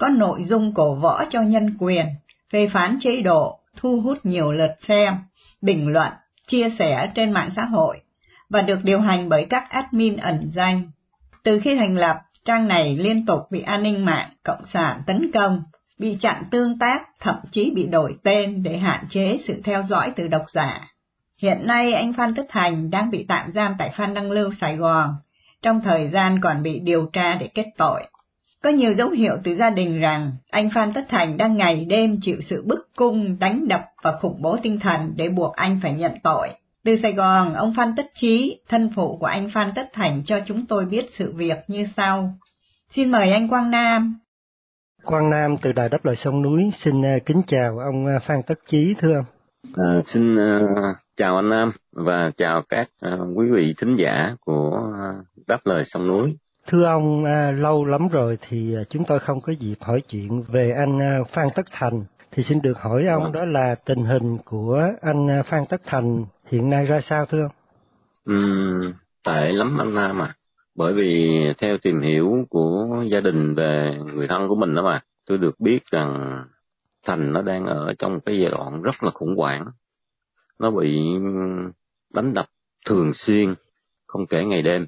có 0.01 0.09
nội 0.09 0.45
dung 0.45 0.75
cổ 0.75 0.95
võ 0.95 1.25
cho 1.31 1.43
nhân 1.43 1.77
quyền, 1.79 2.07
phê 2.53 2.69
phán 2.73 2.99
chế 3.01 3.21
độ, 3.21 3.59
thu 3.77 4.01
hút 4.01 4.19
nhiều 4.27 4.53
lượt 4.53 4.71
xem, 4.89 5.15
bình 5.61 5.89
luận, 5.89 6.13
chia 6.47 6.71
sẻ 6.79 7.11
trên 7.15 7.33
mạng 7.33 7.51
xã 7.57 7.65
hội 7.65 8.01
và 8.51 8.63
được 8.63 8.85
điều 8.85 9.01
hành 9.01 9.29
bởi 9.29 9.47
các 9.51 9.71
admin 9.71 10.17
ẩn 10.17 10.51
danh. 10.55 10.91
Từ 11.43 11.61
khi 11.61 11.77
thành 11.77 11.97
lập, 11.97 12.17
trang 12.45 12.69
này 12.69 12.97
liên 12.97 13.27
tục 13.27 13.41
bị 13.51 13.61
an 13.61 13.83
ninh 13.83 14.05
mạng 14.05 14.29
cộng 14.45 14.67
sản 14.67 15.03
tấn 15.07 15.31
công, 15.35 15.63
bị 15.99 16.17
chặn 16.21 16.43
tương 16.51 16.79
tác, 16.79 17.03
thậm 17.21 17.37
chí 17.51 17.73
bị 17.75 17.87
đổi 17.87 18.15
tên 18.25 18.63
để 18.63 18.79
hạn 18.79 19.05
chế 19.11 19.39
sự 19.47 19.61
theo 19.65 19.83
dõi 19.83 20.13
từ 20.17 20.29
độc 20.29 20.45
giả. 20.53 20.92
Hiện 21.43 21.67
nay 21.67 21.93
anh 21.93 22.13
Phan 22.13 22.35
Tất 22.35 22.47
Thành 22.49 22.91
đang 22.91 23.11
bị 23.11 23.25
tạm 23.29 23.51
giam 23.51 23.75
tại 23.79 23.91
Phan 23.97 24.15
Đăng 24.15 24.31
Lưu, 24.31 24.53
Sài 24.53 24.77
Gòn, 24.77 25.15
trong 25.63 25.81
thời 25.81 26.09
gian 26.09 26.41
còn 26.41 26.63
bị 26.63 26.81
điều 26.81 27.07
tra 27.07 27.35
để 27.35 27.47
kết 27.47 27.67
tội. 27.77 28.03
Có 28.63 28.71
nhiều 28.71 28.95
dấu 28.95 29.11
hiệu 29.11 29.37
từ 29.45 29.57
gia 29.57 29.71
đình 29.71 30.01
rằng 30.01 30.33
anh 30.51 30.71
Phan 30.75 30.93
Tất 30.93 31.07
Thành 31.09 31.37
đang 31.37 31.57
ngày 31.57 31.85
đêm 31.85 32.17
chịu 32.21 32.37
sự 32.41 32.65
bức 32.67 32.89
cung, 32.97 33.39
đánh 33.39 33.69
đập 33.69 33.85
và 34.03 34.13
khủng 34.13 34.43
bố 34.43 34.57
tinh 34.63 34.81
thần 34.81 35.13
để 35.17 35.29
buộc 35.29 35.57
anh 35.57 35.81
phải 35.83 35.93
nhận 35.93 36.13
tội. 36.23 36.49
Từ 36.85 36.97
Sài 37.03 37.13
Gòn, 37.13 37.55
ông 37.55 37.75
Phan 37.77 37.97
Tất 37.97 38.07
Chí, 38.15 38.61
thân 38.69 38.91
phụ 38.97 39.17
của 39.21 39.27
anh 39.27 39.51
Phan 39.51 39.73
Tất 39.75 39.91
Thành 39.93 40.23
cho 40.25 40.41
chúng 40.47 40.67
tôi 40.67 40.85
biết 40.85 41.07
sự 41.13 41.33
việc 41.33 41.59
như 41.69 41.87
sau. 41.97 42.35
Xin 42.91 43.11
mời 43.11 43.33
anh 43.33 43.49
Quang 43.49 43.71
Nam. 43.71 44.19
Quang 45.05 45.31
Nam 45.31 45.57
từ 45.63 45.73
Đài 45.73 45.89
Đáp 45.89 46.05
Lời 46.05 46.17
Sông 46.17 46.43
Núi 46.43 46.71
xin 46.79 47.05
à, 47.05 47.17
kính 47.27 47.43
chào 47.47 47.79
ông 47.79 48.07
à, 48.07 48.19
Phan 48.23 48.39
Tất 48.47 48.59
Chí 48.67 48.95
thưa 48.99 49.15
ông. 49.15 49.25
À, 49.77 50.03
xin 50.07 50.35
uh, 50.35 50.97
chào 51.17 51.37
anh 51.37 51.49
Nam 51.49 51.73
và 51.93 52.31
chào 52.37 52.63
các 52.69 52.89
uh, 53.07 53.39
quý 53.39 53.47
vị 53.51 53.75
thính 53.79 53.97
giả 53.97 54.35
của 54.41 54.89
uh, 54.89 55.47
Đáp 55.47 55.59
Lời 55.65 55.85
Sông 55.85 56.07
Núi. 56.07 56.37
Thưa 56.67 56.85
ông, 56.85 57.25
à, 57.25 57.53
lâu 57.53 57.85
lắm 57.85 58.09
rồi 58.09 58.39
thì 58.49 58.75
chúng 58.91 59.05
tôi 59.05 59.19
không 59.19 59.41
có 59.41 59.53
dịp 59.61 59.75
hỏi 59.81 60.03
chuyện 60.09 60.43
về 60.49 60.73
anh 60.79 61.25
Phan 61.29 61.47
Tất 61.55 61.63
Thành. 61.73 62.05
Thì 62.33 62.43
xin 62.43 62.63
được 62.63 62.79
hỏi 62.79 63.07
ông 63.07 63.23
vâng. 63.23 63.33
đó 63.33 63.45
là 63.45 63.75
tình 63.87 64.05
hình 64.05 64.39
của 64.45 64.89
anh 65.01 65.27
Phan 65.45 65.63
Tất 65.69 65.81
Thành 65.87 66.25
hiện 66.51 66.71
nay 66.71 66.85
ra 66.85 67.01
sao 67.01 67.27
thưa 67.27 67.43
ông? 67.43 67.53
Uhm, 68.37 68.93
tệ 69.27 69.53
lắm 69.53 69.79
anh 69.81 69.95
Nam 69.95 70.23
à. 70.23 70.35
Bởi 70.77 70.93
vì 70.95 71.39
theo 71.59 71.77
tìm 71.83 72.01
hiểu 72.01 72.45
của 72.51 73.05
gia 73.11 73.21
đình 73.21 73.55
về 73.55 73.99
người 74.15 74.27
thân 74.27 74.49
của 74.49 74.55
mình 74.55 74.75
đó 74.75 74.83
mà, 74.83 75.01
tôi 75.27 75.39
được 75.39 75.61
biết 75.61 75.79
rằng 75.91 76.45
Thành 77.07 77.33
nó 77.33 77.43
đang 77.43 77.67
ở 77.67 77.95
trong 77.99 78.21
cái 78.21 78.39
giai 78.41 78.51
đoạn 78.51 78.83
rất 78.83 79.03
là 79.03 79.11
khủng 79.11 79.37
hoảng. 79.37 79.65
Nó 80.59 80.71
bị 80.71 81.01
đánh 82.15 82.35
đập 82.35 82.47
thường 82.87 83.13
xuyên, 83.15 83.55
không 84.07 84.27
kể 84.27 84.45
ngày 84.45 84.63
đêm. 84.63 84.87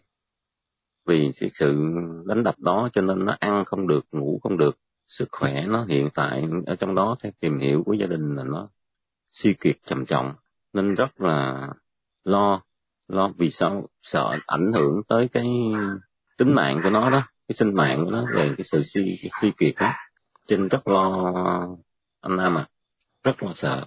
Vì 1.07 1.31
sự 1.55 1.95
đánh 2.27 2.43
đập 2.43 2.55
đó 2.59 2.89
cho 2.93 3.01
nên 3.01 3.25
nó 3.25 3.37
ăn 3.41 3.65
không 3.65 3.87
được, 3.87 4.05
ngủ 4.13 4.41
không 4.43 4.59
được. 4.59 4.79
Sức 5.09 5.29
khỏe 5.33 5.65
nó 5.67 5.85
hiện 5.85 6.09
tại 6.15 6.45
ở 6.67 6.77
trong 6.77 6.95
đó 6.95 7.17
theo 7.23 7.33
tìm 7.41 7.59
hiểu 7.59 7.83
của 7.87 7.93
gia 7.93 8.07
đình 8.07 8.33
là 8.33 8.45
nó 8.45 8.67
suy 9.31 9.55
kiệt 9.55 9.77
trầm 9.85 10.07
trọng. 10.07 10.35
Nên 10.73 10.95
rất 10.95 11.21
là 11.21 11.69
lo, 12.25 12.63
lo 13.09 13.33
vì 13.39 13.51
sao 13.51 13.89
sợ 14.03 14.39
ảnh 14.47 14.69
hưởng 14.75 15.03
tới 15.09 15.29
cái 15.33 15.47
tính 16.39 16.55
mạng 16.55 16.81
của 16.83 16.91
nó 16.91 17.11
đó, 17.11 17.23
cái 17.49 17.57
sinh 17.57 17.75
mạng 17.75 18.05
của 18.05 18.11
nó 18.11 18.25
về 18.35 18.55
cái 18.57 18.65
sự 18.73 18.83
suy, 18.83 19.19
suy 19.41 19.53
kiệt 19.59 19.75
đó. 19.81 19.93
Trên 20.47 20.69
rất 20.69 20.89
lo 20.89 21.33
anh 22.25 22.37
Nam 22.37 22.59
à, 22.59 22.69
rất 23.23 23.43
là 23.43 23.53
sợ. 23.57 23.87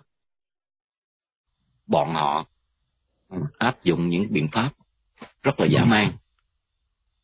Bọn 1.88 2.14
họ 2.14 2.46
áp 3.58 3.82
dụng 3.84 4.10
những 4.10 4.28
biện 4.30 4.48
pháp 4.48 4.72
rất 5.44 5.60
là 5.60 5.66
dã 5.66 5.84
man, 5.84 6.12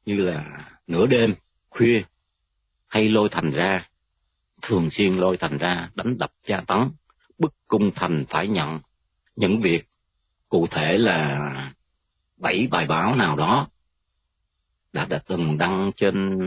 như 0.06 0.16
là 0.16 0.68
nửa 0.88 1.08
đêm, 1.08 1.34
khuya, 1.70 2.04
hay 2.88 3.10
lôi 3.10 3.30
thành 3.32 3.50
ra, 3.50 3.90
thường 4.62 4.90
xuyên 4.90 5.16
lôi 5.18 5.38
thành 5.38 5.58
ra 5.58 5.90
đánh 5.96 6.18
đập 6.18 6.34
tra 6.44 6.64
tấn, 6.68 6.80
bức 7.38 7.54
cung 7.68 7.92
thành 7.96 8.26
phải 8.30 8.48
nhận 8.48 8.80
những 9.36 9.62
việc 9.62 9.88
cụ 10.50 10.68
thể 10.68 10.98
là 10.98 11.40
bảy 12.38 12.68
bài 12.72 12.86
báo 12.88 13.16
nào 13.16 13.36
đó 13.36 13.68
đã 14.94 15.06
đã 15.06 15.20
từng 15.28 15.58
đăng 15.58 15.92
trên 15.96 16.40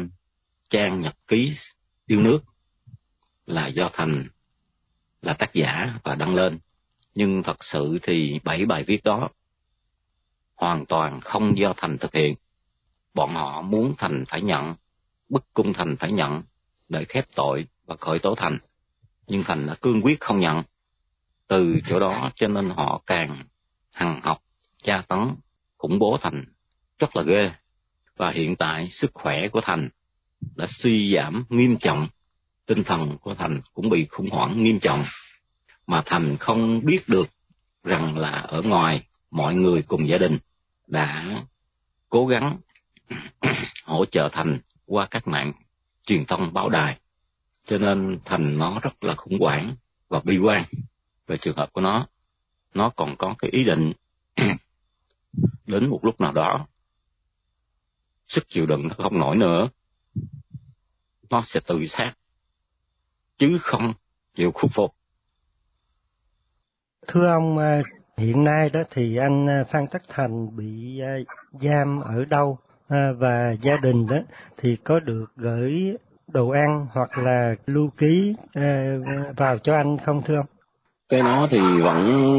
trang 0.71 1.01
nhật 1.01 1.17
ký 1.29 1.57
yêu 2.07 2.21
nước 2.21 2.41
là 3.47 3.67
do 3.67 3.91
thành 3.93 4.29
là 5.27 5.35
tác 5.35 5.55
giả 5.55 5.95
và 6.05 6.15
đăng 6.15 6.35
lên. 6.35 6.59
Nhưng 7.15 7.43
thật 7.43 7.65
sự 7.65 7.99
thì 8.03 8.41
bảy 8.45 8.67
bài 8.67 8.85
viết 8.87 9.05
đó 9.05 9.29
hoàn 10.55 10.87
toàn 10.87 11.21
không 11.21 11.59
do 11.59 11.75
Thành 11.77 11.99
thực 11.99 12.15
hiện. 12.15 12.35
Bọn 13.15 13.35
họ 13.35 13.63
muốn 13.63 13.95
Thành 13.99 14.25
phải 14.29 14.43
nhận, 14.43 14.75
bức 15.29 15.45
cung 15.55 15.73
Thành 15.73 15.97
phải 15.97 16.13
nhận 16.13 16.43
để 16.89 17.05
khép 17.05 17.27
tội 17.35 17.67
và 17.87 17.97
khởi 17.97 18.19
tố 18.19 18.35
Thành. 18.35 18.59
Nhưng 19.27 19.45
Thành 19.45 19.67
đã 19.67 19.75
cương 19.75 20.03
quyết 20.03 20.21
không 20.21 20.41
nhận. 20.41 20.63
Từ 21.49 21.81
chỗ 21.87 22.01
đó 22.01 22.31
cho 22.35 22.49
nên 22.49 22.71
họ 22.71 23.03
càng 23.07 23.45
hằng 23.91 24.21
học, 24.23 24.43
tra 24.83 25.03
tấn, 25.09 25.19
khủng 25.77 25.99
bố 25.99 26.19
Thành 26.21 26.45
rất 26.99 27.17
là 27.17 27.23
ghê. 27.23 27.51
Và 28.17 28.31
hiện 28.31 28.57
tại 28.57 28.87
sức 28.87 29.11
khỏe 29.15 29.49
của 29.49 29.61
Thành 29.61 29.89
đã 30.57 30.67
suy 30.69 31.15
giảm 31.17 31.45
nghiêm 31.49 31.77
trọng 31.77 32.09
tinh 32.67 32.85
thần 32.85 33.19
của 33.19 33.35
Thành 33.35 33.61
cũng 33.75 33.91
bị 33.91 34.07
khủng 34.07 34.31
hoảng 34.31 34.63
nghiêm 34.63 34.79
trọng, 34.81 35.05
mà 35.87 36.03
Thành 36.07 36.37
không 36.37 36.85
biết 36.85 37.09
được 37.09 37.29
rằng 37.85 38.19
là 38.19 38.31
ở 38.31 38.63
ngoài 38.63 39.07
mọi 39.31 39.55
người 39.55 39.83
cùng 39.83 40.09
gia 40.09 40.19
đình 40.19 40.39
đã 40.87 41.43
cố 42.09 42.27
gắng 42.27 42.59
hỗ 43.85 44.05
trợ 44.05 44.29
Thành 44.33 44.59
qua 44.87 45.07
các 45.11 45.29
mạng 45.29 45.53
truyền 46.07 46.25
thông 46.25 46.53
báo 46.53 46.69
đài, 46.69 46.99
cho 47.65 47.79
nên 47.79 48.19
Thành 48.25 48.59
nó 48.59 48.81
rất 48.81 49.05
là 49.05 49.15
khủng 49.15 49.39
hoảng 49.41 49.77
và 50.09 50.21
bi 50.25 50.39
quan 50.39 50.65
về 51.27 51.37
trường 51.37 51.57
hợp 51.57 51.73
của 51.73 51.81
nó. 51.81 52.07
Nó 52.75 52.91
còn 52.97 53.17
có 53.17 53.35
cái 53.39 53.51
ý 53.51 53.65
định 53.65 53.93
đến 55.67 55.89
một 55.89 56.01
lúc 56.05 56.21
nào 56.21 56.33
đó 56.33 56.67
sức 58.29 58.49
chịu 58.49 58.67
đựng 58.67 58.89
nó 58.89 58.95
không 58.95 59.19
nổi 59.19 59.37
nữa. 59.37 59.69
Nó 61.31 61.43
sẽ 61.47 61.61
tự 61.67 61.87
sát 61.87 62.15
chứ 63.39 63.59
không 63.61 63.93
chịu 64.35 64.51
khuất 64.55 64.71
phục. 64.75 64.91
Thưa 67.09 67.27
ông, 67.27 67.59
à, 67.59 67.83
hiện 68.17 68.45
nay 68.45 68.71
đó 68.73 68.81
thì 68.91 69.17
anh 69.17 69.47
à, 69.49 69.65
Phan 69.73 69.87
Tất 69.91 70.03
Thành 70.09 70.57
bị 70.57 71.01
à, 71.01 71.15
giam 71.53 72.01
ở 72.01 72.25
đâu 72.25 72.59
và 73.19 73.55
gia 73.61 73.77
đình 73.77 74.07
đó 74.07 74.17
thì 74.57 74.77
có 74.85 75.01
được 75.01 75.27
gửi 75.37 75.97
đồ 76.33 76.49
ăn 76.49 76.87
hoặc 76.93 77.19
là 77.19 77.55
lưu 77.67 77.91
ký 77.99 78.35
vào 79.37 79.59
cho 79.59 79.75
anh 79.75 79.97
không 80.05 80.23
thưa 80.23 80.37
ông? 80.37 80.47
Cái 81.09 81.21
đó 81.21 81.47
thì 81.51 81.59
vẫn 81.83 82.31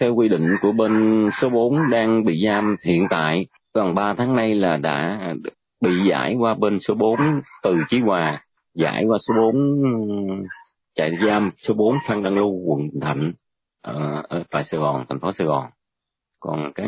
theo 0.00 0.14
quy 0.14 0.28
định 0.28 0.56
của 0.60 0.72
bên 0.72 1.22
số 1.40 1.48
4 1.48 1.90
đang 1.90 2.24
bị 2.24 2.44
giam 2.46 2.76
hiện 2.84 3.06
tại 3.10 3.46
gần 3.74 3.94
3 3.94 4.14
tháng 4.16 4.36
nay 4.36 4.54
là 4.54 4.76
đã 4.76 5.18
bị 5.80 5.90
giải 6.10 6.34
qua 6.38 6.54
bên 6.54 6.78
số 6.78 6.94
4 6.94 7.18
từ 7.62 7.76
Chí 7.88 8.00
Hòa 8.00 8.45
giải 8.76 9.04
qua 9.04 9.18
số 9.18 9.34
4 9.52 10.42
trại 10.94 11.10
giam 11.26 11.50
số 11.56 11.74
4 11.74 11.96
Phan 12.06 12.22
Đăng 12.22 12.34
Lưu 12.34 12.50
quận 12.50 12.80
Bình 12.80 13.00
Thạnh 13.00 13.32
ở, 13.80 14.22
ở 14.28 14.42
tại 14.50 14.64
Sài 14.64 14.80
Gòn 14.80 15.04
thành 15.08 15.20
phố 15.20 15.32
Sài 15.32 15.46
Gòn. 15.46 15.66
Còn 16.40 16.72
cái 16.74 16.86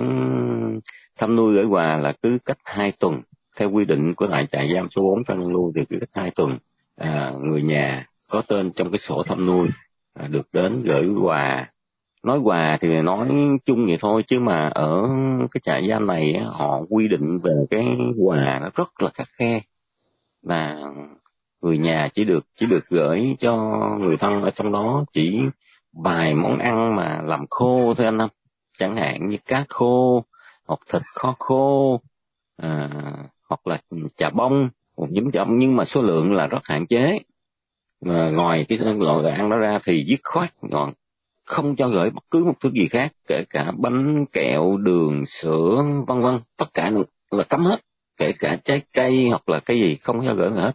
thăm 1.18 1.36
nuôi 1.36 1.54
gửi 1.54 1.64
quà 1.64 1.96
là 1.96 2.12
cứ 2.22 2.38
cách 2.44 2.58
2 2.64 2.92
tuần. 2.98 3.20
Theo 3.58 3.70
quy 3.70 3.84
định 3.84 4.14
của 4.14 4.26
lại 4.26 4.46
trại 4.52 4.72
giam 4.74 4.90
số 4.90 5.02
4 5.02 5.24
Phan 5.24 5.40
Đăng 5.40 5.52
Lưu 5.52 5.72
thì 5.74 5.84
cứ 5.84 5.98
cách 6.00 6.22
2 6.22 6.30
tuần. 6.30 6.58
À, 6.96 7.32
người 7.40 7.62
nhà 7.62 8.06
có 8.30 8.42
tên 8.48 8.72
trong 8.72 8.90
cái 8.90 8.98
sổ 8.98 9.22
thăm 9.22 9.46
nuôi 9.46 9.68
à, 10.14 10.26
được 10.26 10.48
đến 10.52 10.76
gửi 10.84 11.08
quà. 11.22 11.72
Nói 12.22 12.38
quà 12.38 12.78
thì 12.80 13.02
nói 13.02 13.28
chung 13.64 13.86
vậy 13.86 13.96
thôi 14.00 14.22
chứ 14.26 14.40
mà 14.40 14.68
ở 14.68 15.08
cái 15.50 15.60
trại 15.64 15.88
giam 15.88 16.06
này 16.06 16.40
họ 16.46 16.80
quy 16.88 17.08
định 17.08 17.38
về 17.42 17.52
cái 17.70 17.98
quà 18.18 18.58
nó 18.62 18.70
rất 18.74 19.02
là 19.02 19.10
khắc 19.14 19.28
khe. 19.38 19.60
Và 20.42 20.76
người 21.62 21.78
nhà 21.78 22.08
chỉ 22.14 22.24
được 22.24 22.46
chỉ 22.56 22.66
được 22.66 22.88
gửi 22.88 23.36
cho 23.38 23.56
người 24.00 24.16
thân 24.16 24.42
ở 24.42 24.50
trong 24.50 24.72
đó 24.72 25.04
chỉ 25.12 25.38
vài 25.92 26.34
món 26.34 26.58
ăn 26.58 26.96
mà 26.96 27.20
làm 27.24 27.44
khô 27.50 27.94
thôi 27.96 28.06
anh 28.06 28.18
em 28.18 28.28
chẳng 28.78 28.96
hạn 28.96 29.28
như 29.28 29.36
cá 29.46 29.64
khô 29.68 30.24
hoặc 30.66 30.80
thịt 30.92 31.02
kho 31.14 31.36
khô 31.38 32.00
à, 32.56 32.90
hoặc 33.48 33.66
là 33.66 33.78
chà 34.16 34.30
bông 34.30 34.68
một 34.98 35.08
nhúm 35.10 35.28
bông 35.34 35.58
nhưng 35.58 35.76
mà 35.76 35.84
số 35.84 36.02
lượng 36.02 36.32
là 36.32 36.46
rất 36.46 36.58
hạn 36.64 36.86
chế. 36.86 37.18
Mà 38.00 38.30
ngoài 38.30 38.64
cái 38.68 38.78
loại 38.98 39.32
ăn 39.32 39.50
đó 39.50 39.56
ra 39.56 39.78
thì 39.84 40.04
dứt 40.08 40.20
khoát 40.22 40.54
còn 40.72 40.92
không 41.44 41.76
cho 41.76 41.88
gửi 41.88 42.10
bất 42.10 42.24
cứ 42.30 42.44
một 42.44 42.54
thứ 42.60 42.70
gì 42.70 42.88
khác 42.88 43.12
kể 43.26 43.44
cả 43.50 43.72
bánh 43.78 44.24
kẹo 44.32 44.76
đường 44.76 45.26
sữa 45.26 45.82
vân 46.06 46.20
vân 46.20 46.38
tất 46.56 46.66
cả 46.74 46.92
là 47.30 47.44
cấm 47.44 47.64
hết 47.64 47.80
kể 48.18 48.32
cả 48.38 48.56
trái 48.64 48.82
cây 48.92 49.28
hoặc 49.28 49.48
là 49.48 49.60
cái 49.60 49.80
gì 49.80 49.96
không 49.96 50.26
cho 50.26 50.34
gửi 50.34 50.50
hết. 50.50 50.72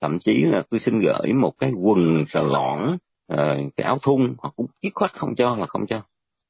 Thậm 0.00 0.18
chí 0.18 0.42
là 0.42 0.62
tôi 0.70 0.80
xin 0.80 1.00
gửi 1.00 1.32
một 1.32 1.52
cái 1.58 1.72
quần 1.72 2.24
sờ 2.26 2.40
lõn 2.42 2.96
uh, 3.32 3.38
cái 3.76 3.84
áo 3.84 3.98
thun 4.02 4.34
họ 4.42 4.52
cũng 4.56 4.66
dứt 4.82 4.90
khoát 4.94 5.12
không 5.12 5.34
cho 5.34 5.56
là 5.56 5.66
không 5.66 5.86
cho. 5.86 6.02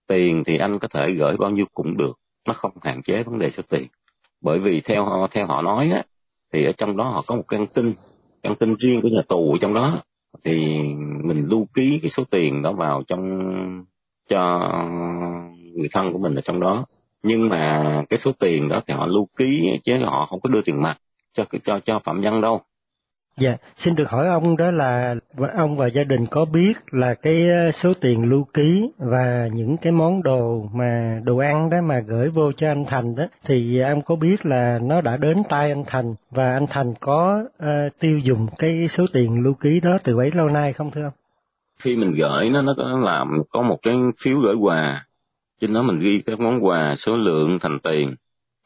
Tiền 0.08 0.42
thì 0.46 0.58
anh 0.58 0.78
có 0.78 0.88
thể 0.88 1.12
gửi 1.18 1.36
bao 1.36 1.50
nhiêu 1.50 1.66
cũng 1.74 1.96
được 1.96 2.12
nó 2.46 2.52
không 2.52 2.72
hạn 2.82 3.02
chế 3.02 3.22
vấn 3.22 3.38
đề 3.38 3.50
số 3.50 3.62
tiền. 3.68 3.86
Bởi 4.40 4.58
vì 4.58 4.80
theo 4.80 5.04
họ 5.04 5.28
theo 5.30 5.46
họ 5.46 5.62
nói 5.62 5.90
á 5.90 6.02
thì 6.52 6.64
ở 6.64 6.72
trong 6.72 6.96
đó 6.96 7.04
họ 7.04 7.22
có 7.26 7.36
một 7.36 7.44
căn 7.48 7.66
tin 7.66 7.94
căn 8.42 8.54
tin 8.54 8.74
riêng 8.74 9.00
của 9.02 9.08
nhà 9.08 9.22
tù 9.28 9.52
ở 9.52 9.58
trong 9.60 9.74
đó 9.74 10.02
thì 10.44 10.78
mình 11.24 11.46
lưu 11.48 11.66
ký 11.74 11.98
cái 12.02 12.10
số 12.10 12.24
tiền 12.30 12.62
đó 12.62 12.72
vào 12.72 13.02
trong 13.08 13.20
cho 14.28 14.70
người 15.74 15.88
thân 15.92 16.12
của 16.12 16.18
mình 16.18 16.34
ở 16.34 16.40
trong 16.40 16.60
đó 16.60 16.86
nhưng 17.26 17.48
mà 17.48 17.82
cái 18.08 18.18
số 18.18 18.32
tiền 18.38 18.68
đó 18.68 18.82
thì 18.86 18.94
họ 18.94 19.06
lưu 19.06 19.28
ký 19.36 19.62
chứ 19.84 19.98
họ 19.98 20.26
không 20.26 20.40
có 20.40 20.50
đưa 20.50 20.62
tiền 20.64 20.82
mặt 20.82 20.98
cho 21.32 21.44
cho 21.64 21.80
cho 21.84 21.98
phạm 22.04 22.20
nhân 22.20 22.40
đâu 22.40 22.62
Dạ, 23.40 23.56
xin 23.76 23.94
được 23.94 24.10
hỏi 24.10 24.28
ông 24.28 24.56
đó 24.56 24.70
là 24.70 25.14
ông 25.56 25.76
và 25.76 25.86
gia 25.86 26.04
đình 26.04 26.26
có 26.30 26.44
biết 26.44 26.72
là 26.90 27.14
cái 27.14 27.48
ờ, 27.48 27.72
số 27.72 27.92
tiền 28.00 28.22
lưu 28.22 28.44
ký 28.54 28.90
và 28.98 29.48
những 29.52 29.76
cái 29.76 29.92
món 29.92 30.22
đồ 30.22 30.68
mà 30.72 31.20
đồ 31.24 31.38
ăn 31.38 31.70
đó 31.70 31.76
mà 31.82 32.00
gửi 32.06 32.30
vô 32.30 32.52
cho 32.52 32.68
anh 32.68 32.84
Thành 32.86 33.14
đó 33.16 33.24
thì 33.44 33.80
ông 33.80 34.02
có 34.02 34.16
biết 34.16 34.46
là 34.46 34.78
nó 34.82 35.00
đã 35.00 35.16
đến 35.16 35.36
tay 35.48 35.70
anh 35.70 35.84
Thành 35.86 36.14
và 36.30 36.52
anh 36.52 36.66
Thành 36.70 36.94
có 37.00 37.44
uh, 37.44 37.98
tiêu 38.00 38.18
dùng 38.18 38.46
cái 38.58 38.88
số 38.88 39.06
tiền 39.12 39.40
lưu 39.40 39.54
ký 39.54 39.80
đó 39.80 39.98
từ 40.04 40.16
bấy 40.16 40.30
lâu 40.30 40.48
nay 40.48 40.72
không 40.72 40.90
thưa 40.90 41.02
ông? 41.02 41.12
Khi 41.78 41.96
mình 41.96 42.12
gửi 42.12 42.50
nó 42.50 42.62
nó 42.62 42.74
có 42.76 42.98
làm 43.04 43.42
có 43.50 43.62
một 43.62 43.78
cái 43.82 43.96
phiếu 44.22 44.38
gửi 44.38 44.54
quà 44.54 45.06
trên 45.60 45.72
đó 45.72 45.82
mình 45.82 45.98
ghi 46.00 46.22
các 46.26 46.40
món 46.40 46.64
quà 46.64 46.94
số 46.96 47.16
lượng 47.16 47.58
thành 47.58 47.78
tiền 47.84 48.10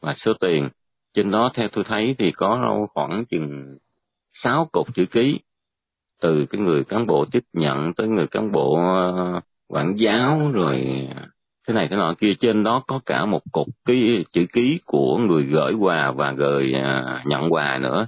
và 0.01 0.13
số 0.13 0.33
tiền. 0.33 0.69
Trên 1.13 1.31
đó 1.31 1.51
theo 1.53 1.67
tôi 1.67 1.83
thấy 1.83 2.15
thì 2.17 2.31
có 2.31 2.87
khoảng 2.93 3.25
chừng 3.25 3.77
sáu 4.33 4.69
cột 4.71 4.85
chữ 4.95 5.05
ký 5.05 5.39
từ 6.21 6.45
cái 6.45 6.61
người 6.61 6.83
cán 6.83 7.07
bộ 7.07 7.25
tiếp 7.31 7.43
nhận 7.53 7.93
tới 7.93 8.07
người 8.07 8.27
cán 8.27 8.51
bộ 8.51 8.75
ờ, 8.75 9.41
quản 9.67 9.95
giáo 9.95 10.51
rồi 10.53 10.85
thế 11.67 11.73
này 11.73 11.87
thế 11.91 11.95
nọ 11.95 12.13
kia. 12.19 12.33
Trên 12.39 12.63
đó 12.63 12.83
có 12.87 12.99
cả 13.05 13.25
một 13.25 13.41
cột 13.51 13.67
ký, 13.85 14.23
chữ 14.31 14.45
ký 14.53 14.79
của 14.85 15.17
người 15.17 15.43
gửi 15.43 15.73
quà 15.73 16.11
và 16.11 16.31
người 16.31 16.73
ờ, 16.73 17.19
nhận 17.25 17.53
quà 17.53 17.79
nữa. 17.81 18.07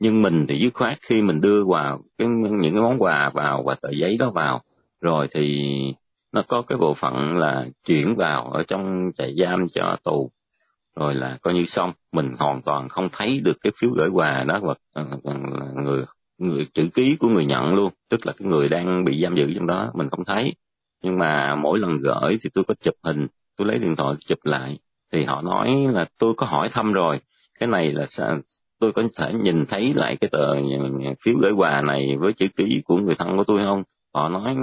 Nhưng 0.00 0.22
mình 0.22 0.44
thì 0.48 0.58
dứt 0.58 0.74
khoát 0.74 0.98
khi 1.02 1.22
mình 1.22 1.40
đưa 1.40 1.62
quà, 1.62 1.98
cái 2.18 2.28
những 2.28 2.74
cái 2.74 2.82
món 2.82 2.98
quà 2.98 3.30
vào 3.34 3.62
và 3.66 3.76
tờ 3.82 3.88
giấy 3.90 4.16
đó 4.20 4.30
vào. 4.30 4.62
Rồi 5.00 5.28
thì 5.34 5.72
nó 6.32 6.42
có 6.48 6.62
cái 6.62 6.78
bộ 6.78 6.94
phận 6.94 7.36
là 7.36 7.66
chuyển 7.84 8.14
vào 8.16 8.50
ở 8.50 8.62
trong 8.68 9.10
trại 9.18 9.34
giam 9.38 9.68
cho 9.68 9.96
tù, 10.04 10.30
rồi 10.96 11.14
là 11.14 11.36
coi 11.42 11.54
như 11.54 11.64
xong. 11.64 11.92
Mình 12.12 12.34
hoàn 12.38 12.62
toàn 12.62 12.88
không 12.88 13.08
thấy 13.12 13.40
được 13.40 13.56
cái 13.60 13.72
phiếu 13.76 13.90
gửi 13.90 14.08
quà 14.08 14.44
đó 14.46 14.58
hoặc 14.62 14.78
ờ, 14.94 15.04
người 15.74 16.04
người 16.38 16.66
chữ 16.74 16.88
ký 16.94 17.16
của 17.16 17.28
người 17.28 17.44
nhận 17.44 17.74
luôn. 17.74 17.92
Tức 18.08 18.26
là 18.26 18.32
cái 18.36 18.48
người 18.48 18.68
đang 18.68 19.04
bị 19.04 19.22
giam 19.22 19.36
giữ 19.36 19.54
trong 19.54 19.66
đó, 19.66 19.90
mình 19.94 20.08
không 20.08 20.24
thấy. 20.24 20.54
Nhưng 21.02 21.18
mà 21.18 21.54
mỗi 21.54 21.78
lần 21.78 21.98
gửi 21.98 22.38
thì 22.42 22.50
tôi 22.54 22.64
có 22.64 22.74
chụp 22.80 22.94
hình, 23.02 23.26
tôi 23.56 23.68
lấy 23.68 23.78
điện 23.78 23.96
thoại 23.96 24.14
chụp 24.26 24.38
lại. 24.44 24.78
Thì 25.12 25.24
họ 25.24 25.42
nói 25.42 25.86
là 25.92 26.06
tôi 26.18 26.34
có 26.34 26.46
hỏi 26.46 26.68
thăm 26.68 26.92
rồi. 26.92 27.20
Cái 27.60 27.68
này 27.68 27.92
là 27.92 28.06
sao 28.08 28.38
tôi 28.80 28.92
có 28.92 29.02
thể 29.16 29.32
nhìn 29.32 29.66
thấy 29.66 29.92
lại 29.94 30.16
cái 30.20 30.30
tờ 30.32 30.54
phiếu 31.24 31.34
gửi 31.42 31.52
quà 31.52 31.82
này 31.82 32.16
với 32.18 32.32
chữ 32.32 32.46
ký 32.56 32.82
của 32.84 32.96
người 32.96 33.14
thân 33.14 33.36
của 33.36 33.44
tôi 33.44 33.58
không? 33.58 33.82
Họ 34.14 34.28
nói 34.28 34.56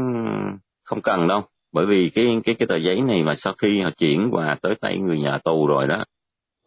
không 0.84 1.02
cần 1.02 1.28
đâu 1.28 1.44
bởi 1.78 1.86
vì 1.86 2.10
cái 2.10 2.40
cái 2.44 2.56
cái 2.56 2.68
tờ 2.68 2.76
giấy 2.76 3.02
này 3.02 3.24
mà 3.24 3.36
sau 3.36 3.54
khi 3.58 3.82
họ 3.82 3.90
chuyển 3.98 4.30
qua 4.32 4.58
tới 4.62 4.76
tay 4.76 4.98
người 4.98 5.20
nhà 5.20 5.38
tù 5.44 5.68
rồi 5.68 5.88
đó 5.88 6.04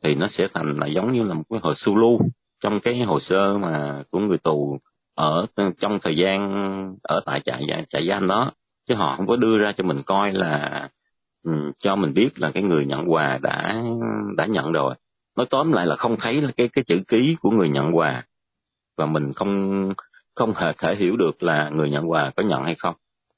thì 0.04 0.14
nó 0.14 0.26
sẽ 0.26 0.48
thành 0.54 0.74
là 0.74 0.86
giống 0.86 1.12
như 1.12 1.22
là 1.22 1.34
một 1.34 1.42
cái 1.50 1.60
hồ 1.62 1.74
sơ 1.74 1.92
lưu 1.96 2.20
trong 2.62 2.80
cái 2.80 3.02
hồ 3.02 3.20
sơ 3.20 3.58
mà 3.58 4.02
của 4.10 4.18
người 4.18 4.38
tù 4.38 4.78
ở 5.14 5.46
trong 5.78 5.98
thời 6.02 6.16
gian 6.16 6.40
ở 7.02 7.20
tại 7.26 7.40
trại 7.40 7.84
trại 7.88 8.08
giam 8.08 8.26
đó. 8.26 8.52
Chứ 8.88 8.94
họ 8.94 9.14
không 9.16 9.26
có 9.26 9.36
đưa 9.36 9.58
ra 9.58 9.72
cho 9.76 9.84
mình 9.84 9.96
coi 10.06 10.32
là 10.32 10.88
um, 11.42 11.72
cho 11.78 11.96
mình 11.96 12.14
biết 12.14 12.28
là 12.36 12.50
cái 12.50 12.62
người 12.62 12.86
nhận 12.86 13.12
quà 13.12 13.38
đã 13.42 13.82
đã 14.36 14.46
nhận 14.46 14.72
rồi. 14.72 14.94
Nói 15.36 15.46
tóm 15.50 15.72
lại 15.72 15.86
là 15.86 15.96
không 15.96 16.16
thấy 16.20 16.40
là 16.40 16.50
cái 16.56 16.68
cái 16.72 16.84
chữ 16.84 17.00
ký 17.08 17.36
của 17.40 17.50
người 17.50 17.68
nhận 17.68 17.96
quà. 17.96 18.26
Và 18.96 19.06
mình 19.06 19.32
không 19.36 19.92
không 20.34 20.52
hề 20.56 20.72
thể 20.78 20.96
hiểu 20.96 21.16
được 21.16 21.42
là 21.42 21.68
người 21.68 21.90
nhận 21.90 22.10
quà 22.10 22.30
có 22.36 22.42
nhận 22.42 22.64
hay 22.64 22.74
không 22.74 22.94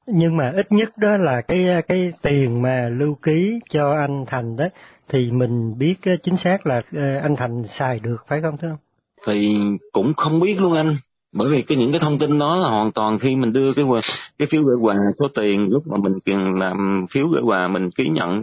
nhưng 0.07 0.37
mà 0.37 0.53
ít 0.57 0.73
nhất 0.73 0.93
đó 0.97 1.17
là 1.17 1.41
cái 1.41 1.67
cái 1.89 2.13
tiền 2.23 2.63
mà 2.63 2.89
lưu 2.89 3.15
ký 3.23 3.61
cho 3.69 3.93
anh 3.93 4.25
Thành 4.27 4.57
đó 4.57 4.65
thì 5.09 5.31
mình 5.31 5.79
biết 5.79 5.95
ờ, 6.05 6.13
chính 6.23 6.37
xác 6.37 6.67
là 6.67 6.83
ờ, 6.93 7.19
anh 7.23 7.37
Thành 7.37 7.65
xài 7.65 8.01
được 8.01 8.17
phải 8.29 8.41
không 8.43 8.57
thưa 8.57 8.69
ông? 8.69 8.79
Thì 9.27 9.57
cũng 9.93 10.15
không 10.15 10.41
biết 10.41 10.61
luôn 10.61 10.75
anh, 10.75 10.97
bởi 11.33 11.49
vì 11.49 11.63
cái 11.63 11.79
những 11.79 11.93
cái 11.93 12.01
thông 12.01 12.19
tin 12.19 12.39
đó 12.39 12.57
là 12.57 12.69
hoàn 12.69 12.93
toàn 12.93 13.19
khi 13.19 13.37
mình 13.37 13.53
đưa 13.53 13.75
cái 13.75 13.85
cái 14.39 14.49
phiếu 14.51 14.63
gửi 14.63 14.77
quà 14.77 14.95
số 15.19 15.29
tiền 15.35 15.69
lúc 15.71 15.83
mà 15.87 15.97
mình 15.97 16.59
làm 16.59 17.05
phiếu 17.11 17.29
gửi 17.29 17.43
quà 17.43 17.69
mình 17.69 17.91
ký 17.91 18.05
nhận 18.09 18.43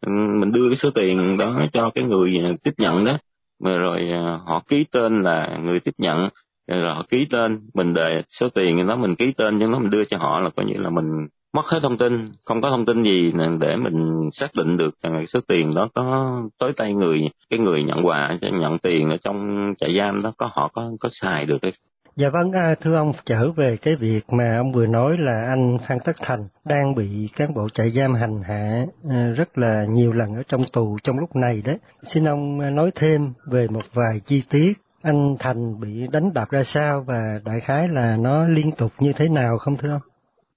ừ, 0.00 0.10
mình 0.10 0.52
đưa 0.52 0.68
cái 0.68 0.76
số 0.76 0.90
tiền 0.94 1.36
đó 1.38 1.62
cho 1.72 1.90
cái 1.94 2.04
người 2.04 2.40
à, 2.44 2.50
tiếp 2.62 2.74
nhận 2.78 3.04
đó 3.04 3.18
rồi 3.60 4.08
à, 4.12 4.38
họ 4.46 4.62
ký 4.68 4.84
tên 4.90 5.22
là 5.22 5.58
người 5.64 5.80
tiếp 5.80 5.94
nhận 5.98 6.28
rồi 6.78 6.94
họ 6.94 7.04
ký 7.08 7.26
tên 7.30 7.60
mình 7.74 7.94
đề 7.94 8.22
số 8.30 8.48
tiền 8.48 8.86
đó 8.86 8.96
mình 8.96 9.14
ký 9.14 9.32
tên 9.32 9.56
nhưng 9.56 9.72
nó 9.72 9.78
mình 9.78 9.90
đưa 9.90 10.04
cho 10.04 10.18
họ 10.18 10.40
là 10.40 10.50
coi 10.56 10.66
như 10.66 10.74
là 10.78 10.90
mình 10.90 11.12
mất 11.52 11.66
hết 11.66 11.78
thông 11.82 11.98
tin 11.98 12.32
không 12.44 12.60
có 12.60 12.70
thông 12.70 12.86
tin 12.86 13.02
gì 13.02 13.32
để 13.60 13.76
mình 13.76 14.30
xác 14.32 14.48
định 14.54 14.76
được 14.76 15.02
rằng 15.02 15.26
số 15.26 15.40
tiền 15.48 15.70
đó 15.74 15.88
có 15.94 16.36
tới 16.58 16.72
tay 16.76 16.94
người 16.94 17.20
cái 17.50 17.58
người 17.58 17.82
nhận 17.82 18.06
quà 18.06 18.38
nhận 18.40 18.78
tiền 18.78 19.10
ở 19.10 19.16
trong 19.16 19.74
trại 19.78 19.96
giam 19.96 20.22
đó 20.22 20.32
có 20.36 20.50
họ 20.52 20.70
có 20.72 20.90
có 21.00 21.08
xài 21.12 21.46
được 21.46 21.58
hay 21.62 21.72
Dạ 22.16 22.28
vâng, 22.32 22.52
à, 22.52 22.74
thưa 22.80 22.96
ông 22.96 23.12
trở 23.24 23.50
về 23.52 23.76
cái 23.76 23.96
việc 23.96 24.20
mà 24.32 24.56
ông 24.56 24.72
vừa 24.72 24.86
nói 24.86 25.16
là 25.18 25.44
anh 25.48 25.78
Phan 25.88 25.98
Tất 26.04 26.12
Thành 26.22 26.48
đang 26.64 26.94
bị 26.94 27.28
cán 27.36 27.54
bộ 27.54 27.68
trại 27.74 27.90
giam 27.90 28.14
hành 28.14 28.42
hạ 28.42 28.86
à, 29.10 29.32
rất 29.36 29.58
là 29.58 29.84
nhiều 29.88 30.12
lần 30.12 30.34
ở 30.34 30.42
trong 30.48 30.64
tù 30.72 30.98
trong 31.02 31.18
lúc 31.18 31.36
này 31.36 31.62
đấy. 31.64 31.78
Xin 32.02 32.24
ông 32.24 32.60
à, 32.60 32.70
nói 32.70 32.90
thêm 32.94 33.32
về 33.46 33.66
một 33.68 33.84
vài 33.92 34.20
chi 34.26 34.42
tiết 34.50 34.72
anh 35.02 35.36
Thành 35.38 35.80
bị 35.80 36.06
đánh 36.12 36.32
đập 36.34 36.50
ra 36.50 36.64
sao 36.64 37.04
và 37.06 37.40
đại 37.44 37.60
khái 37.60 37.88
là 37.88 38.16
nó 38.20 38.48
liên 38.48 38.72
tục 38.78 38.92
như 38.98 39.12
thế 39.12 39.28
nào 39.28 39.58
không 39.58 39.76
thưa 39.76 39.90
ông? 39.90 40.02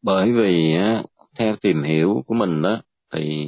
Bởi 0.01 0.31
vì 0.31 0.75
theo 1.39 1.55
tìm 1.61 1.83
hiểu 1.83 2.23
của 2.27 2.35
mình 2.35 2.61
đó 2.61 2.81
thì 3.13 3.45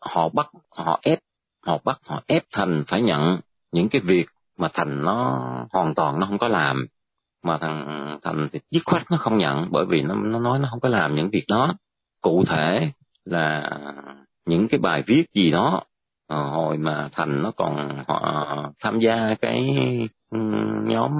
họ 0.00 0.28
bắt, 0.28 0.50
họ 0.76 1.00
ép, 1.02 1.18
họ 1.66 1.78
bắt, 1.84 2.00
họ 2.08 2.22
ép 2.26 2.42
Thành 2.52 2.84
phải 2.86 3.02
nhận 3.02 3.40
những 3.72 3.88
cái 3.88 4.00
việc 4.04 4.26
mà 4.58 4.68
Thành 4.74 5.04
nó 5.04 5.40
hoàn 5.72 5.94
toàn 5.94 6.20
nó 6.20 6.26
không 6.26 6.38
có 6.38 6.48
làm 6.48 6.86
mà 7.42 7.56
thằng 7.56 8.18
Thành 8.22 8.48
thì 8.52 8.60
dứt 8.70 8.82
khoát 8.84 9.02
nó 9.10 9.16
không 9.16 9.38
nhận 9.38 9.68
bởi 9.70 9.84
vì 9.88 10.02
nó 10.02 10.14
nó 10.14 10.38
nói 10.40 10.58
nó 10.58 10.68
không 10.70 10.80
có 10.80 10.88
làm 10.88 11.14
những 11.14 11.30
việc 11.30 11.44
đó 11.48 11.74
cụ 12.22 12.44
thể 12.48 12.90
là 13.24 13.70
những 14.46 14.68
cái 14.68 14.80
bài 14.80 15.02
viết 15.06 15.24
gì 15.34 15.50
đó 15.50 15.82
à, 16.28 16.36
hồi 16.36 16.78
mà 16.78 17.08
thành 17.12 17.42
nó 17.42 17.50
còn 17.56 18.04
họ 18.08 18.72
tham 18.82 18.98
gia 18.98 19.34
cái 19.40 19.76
ừ, 20.30 20.38
nhóm 20.84 21.12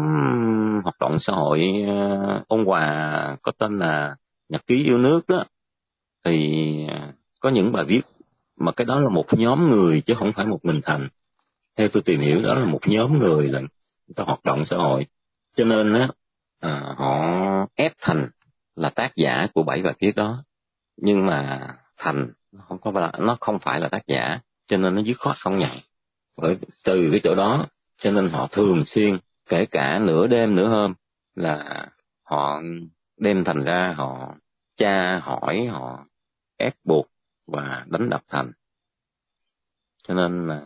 hoạt 0.82 0.98
động 1.00 1.18
xã 1.20 1.32
hội 1.32 1.84
ờ, 1.86 2.42
ôn 2.48 2.64
hòa 2.64 3.36
có 3.42 3.52
tên 3.58 3.78
là 3.78 4.16
nhật 4.48 4.66
ký 4.66 4.84
yêu 4.84 4.98
nước 4.98 5.28
đó 5.28 5.44
thì 6.24 6.64
có 7.40 7.50
những 7.50 7.72
bài 7.72 7.84
viết 7.84 8.02
mà 8.56 8.72
cái 8.72 8.84
đó 8.84 9.00
là 9.00 9.08
một 9.08 9.26
nhóm 9.30 9.70
người 9.70 10.00
chứ 10.00 10.14
không 10.14 10.32
phải 10.36 10.46
một 10.46 10.64
mình 10.64 10.80
thành. 10.82 11.08
Theo 11.76 11.88
tôi 11.88 12.02
tìm 12.02 12.20
hiểu 12.20 12.42
đó 12.42 12.54
là 12.54 12.64
một 12.64 12.80
nhóm 12.86 13.18
người 13.18 13.48
là 13.48 13.60
người 13.60 14.14
ta 14.16 14.24
hoạt 14.24 14.44
động 14.44 14.64
xã 14.64 14.76
hội. 14.76 15.06
Cho 15.56 15.64
nên 15.64 15.94
á 15.94 16.08
à, 16.60 16.94
họ 16.96 17.20
ép 17.74 17.92
thành 18.00 18.28
là 18.76 18.90
tác 18.90 19.16
giả 19.16 19.46
của 19.54 19.62
bảy 19.62 19.82
bài 19.82 19.94
viết 19.98 20.16
đó. 20.16 20.38
Nhưng 20.96 21.26
mà 21.26 21.68
thành 21.98 22.32
không 22.58 22.78
có 22.78 23.10
nó 23.18 23.36
không 23.40 23.58
phải 23.58 23.80
là 23.80 23.88
tác 23.88 24.06
giả 24.06 24.38
cho 24.66 24.76
nên 24.76 24.94
nó 24.94 25.02
dứt 25.02 25.16
khoát 25.18 25.36
không 25.38 25.58
nhận. 25.58 25.70
Bởi 26.36 26.56
từ 26.84 27.08
cái 27.10 27.20
chỗ 27.24 27.34
đó, 27.34 27.66
cho 27.98 28.10
nên 28.10 28.28
họ 28.28 28.48
thường 28.52 28.84
xuyên, 28.84 29.18
kể 29.48 29.66
cả 29.66 29.98
nửa 29.98 30.26
đêm 30.26 30.54
nửa 30.54 30.68
hôm, 30.68 30.94
là 31.34 31.86
họ 32.22 32.60
đem 33.16 33.44
thành 33.44 33.64
ra, 33.64 33.94
họ 33.96 34.34
tra, 34.76 35.20
hỏi, 35.22 35.66
họ 35.66 36.04
ép 36.56 36.74
buộc 36.84 37.06
và 37.46 37.84
đánh 37.88 38.10
đập 38.10 38.22
thành. 38.28 38.52
Cho 40.08 40.14
nên 40.14 40.46
là 40.46 40.62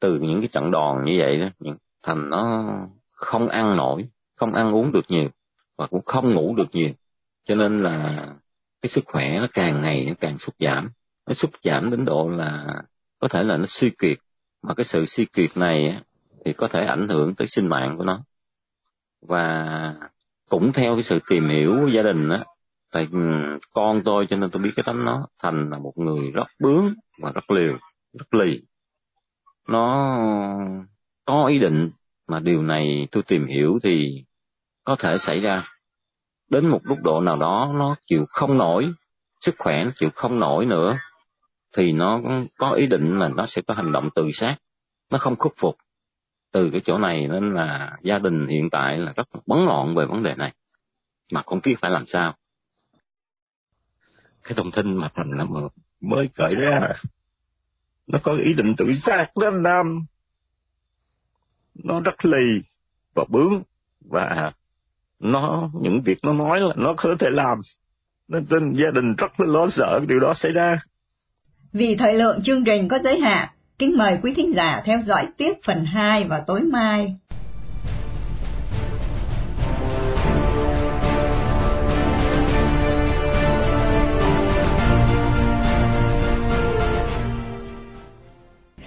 từ 0.00 0.18
những 0.18 0.40
cái 0.40 0.48
trận 0.48 0.70
đòn 0.70 1.04
như 1.04 1.16
vậy 1.18 1.40
đó 1.40 1.72
thành 2.02 2.30
nó 2.30 2.74
không 3.14 3.48
ăn 3.48 3.76
nổi, 3.76 4.08
không 4.36 4.54
ăn 4.54 4.74
uống 4.74 4.92
được 4.92 5.04
nhiều 5.08 5.28
và 5.76 5.86
cũng 5.86 6.04
không 6.04 6.34
ngủ 6.34 6.54
được 6.56 6.68
nhiều. 6.72 6.90
Cho 7.44 7.54
nên 7.54 7.78
là 7.78 8.26
cái 8.82 8.90
sức 8.90 9.04
khỏe 9.06 9.38
nó 9.40 9.46
càng 9.52 9.82
ngày 9.82 10.04
nó 10.08 10.14
càng 10.20 10.38
sụt 10.38 10.54
giảm. 10.58 10.90
Nó 11.26 11.34
sụt 11.34 11.50
giảm 11.62 11.90
đến 11.90 12.04
độ 12.04 12.28
là 12.28 12.82
có 13.20 13.28
thể 13.28 13.42
là 13.42 13.56
nó 13.56 13.64
suy 13.68 13.90
kiệt, 13.90 14.18
mà 14.62 14.74
cái 14.74 14.84
sự 14.84 15.06
suy 15.06 15.24
kiệt 15.24 15.50
này 15.56 16.02
thì 16.44 16.52
có 16.52 16.68
thể 16.68 16.80
ảnh 16.84 17.08
hưởng 17.08 17.34
tới 17.34 17.46
sinh 17.48 17.68
mạng 17.68 17.94
của 17.98 18.04
nó. 18.04 18.20
Và 19.22 19.66
cũng 20.48 20.72
theo 20.72 20.94
cái 20.94 21.02
sự 21.02 21.18
tìm 21.28 21.48
hiểu 21.48 21.76
của 21.80 21.88
gia 21.88 22.02
đình 22.02 22.28
á, 22.28 22.44
tại 22.92 23.08
ừ, 23.12 23.18
con 23.72 24.02
tôi 24.04 24.26
cho 24.30 24.36
nên 24.36 24.50
tôi 24.50 24.62
biết 24.62 24.70
cái 24.76 24.82
tánh 24.86 25.04
nó 25.04 25.26
thành 25.42 25.70
là 25.70 25.78
một 25.78 25.92
người 25.96 26.30
rất 26.30 26.46
bướng 26.60 26.94
và 27.22 27.32
rất 27.32 27.50
liều, 27.50 27.78
rất 28.18 28.34
lì. 28.34 28.60
Nó 29.68 30.18
có 31.24 31.46
ý 31.46 31.58
định 31.58 31.90
mà 32.28 32.40
điều 32.40 32.62
này 32.62 33.08
tôi 33.10 33.22
tìm 33.22 33.46
hiểu 33.46 33.78
thì 33.82 34.24
có 34.84 34.96
thể 34.98 35.18
xảy 35.18 35.40
ra. 35.40 35.64
Đến 36.50 36.66
một 36.66 36.80
mức 36.84 36.96
độ 37.02 37.20
nào 37.20 37.36
đó 37.36 37.72
nó 37.74 37.96
chịu 38.06 38.24
không 38.28 38.58
nổi, 38.58 38.92
sức 39.40 39.54
khỏe 39.58 39.84
nó 39.84 39.90
chịu 39.94 40.10
không 40.14 40.38
nổi 40.38 40.66
nữa 40.66 40.98
thì 41.76 41.92
nó 41.92 42.20
có 42.58 42.72
ý 42.72 42.86
định 42.86 43.18
là 43.18 43.28
nó 43.28 43.46
sẽ 43.46 43.62
có 43.62 43.74
hành 43.74 43.92
động 43.92 44.08
tự 44.14 44.30
sát. 44.32 44.56
Nó 45.12 45.18
không 45.18 45.36
khuất 45.36 45.52
phục. 45.56 45.76
Từ 46.52 46.70
cái 46.70 46.80
chỗ 46.84 46.98
này 46.98 47.28
nên 47.28 47.50
là 47.50 47.96
gia 48.02 48.18
đình 48.18 48.46
hiện 48.46 48.70
tại 48.70 48.98
là 48.98 49.12
rất 49.16 49.28
bấn 49.46 49.64
loạn 49.64 49.94
về 49.94 50.06
vấn 50.06 50.22
đề 50.22 50.34
này. 50.34 50.54
Mà 51.32 51.42
không 51.46 51.60
biết 51.64 51.76
phải 51.80 51.90
làm 51.90 52.06
sao. 52.06 52.36
Cái 54.42 54.54
thông 54.54 54.70
tin 54.70 54.96
mà 54.96 55.08
thành 55.14 55.30
là 55.30 55.46
mới 56.00 56.28
cởi 56.34 56.54
ra, 56.54 56.80
nó 58.06 58.18
có 58.22 58.34
ý 58.34 58.54
định 58.54 58.74
tự 58.76 58.92
sát 58.92 59.30
đó 59.40 59.46
anh 59.46 59.62
Nam. 59.62 60.00
Nó 61.74 62.00
rất 62.00 62.24
lì 62.24 62.60
và 63.14 63.24
bướng 63.28 63.62
và 64.00 64.52
nó, 65.18 65.70
những 65.74 66.00
việc 66.04 66.18
nó 66.22 66.32
nói 66.32 66.60
là 66.60 66.74
nó 66.76 66.94
có 66.96 67.16
thể 67.18 67.28
làm. 67.30 67.60
Nên 68.28 68.72
gia 68.72 68.90
đình 68.90 69.14
rất 69.18 69.40
là 69.40 69.46
lo 69.46 69.68
sợ 69.70 70.00
điều 70.08 70.20
đó 70.20 70.34
xảy 70.34 70.52
ra 70.52 70.78
vì 71.72 71.96
thời 71.96 72.14
lượng 72.14 72.42
chương 72.42 72.64
trình 72.64 72.88
có 72.88 72.98
giới 73.04 73.20
hạn, 73.20 73.48
kính 73.78 73.96
mời 73.96 74.18
quý 74.22 74.34
thính 74.34 74.54
giả 74.54 74.82
theo 74.84 75.00
dõi 75.00 75.26
tiếp 75.36 75.52
phần 75.64 75.84
2 75.84 76.24
vào 76.24 76.44
tối 76.46 76.60
mai 76.60 77.14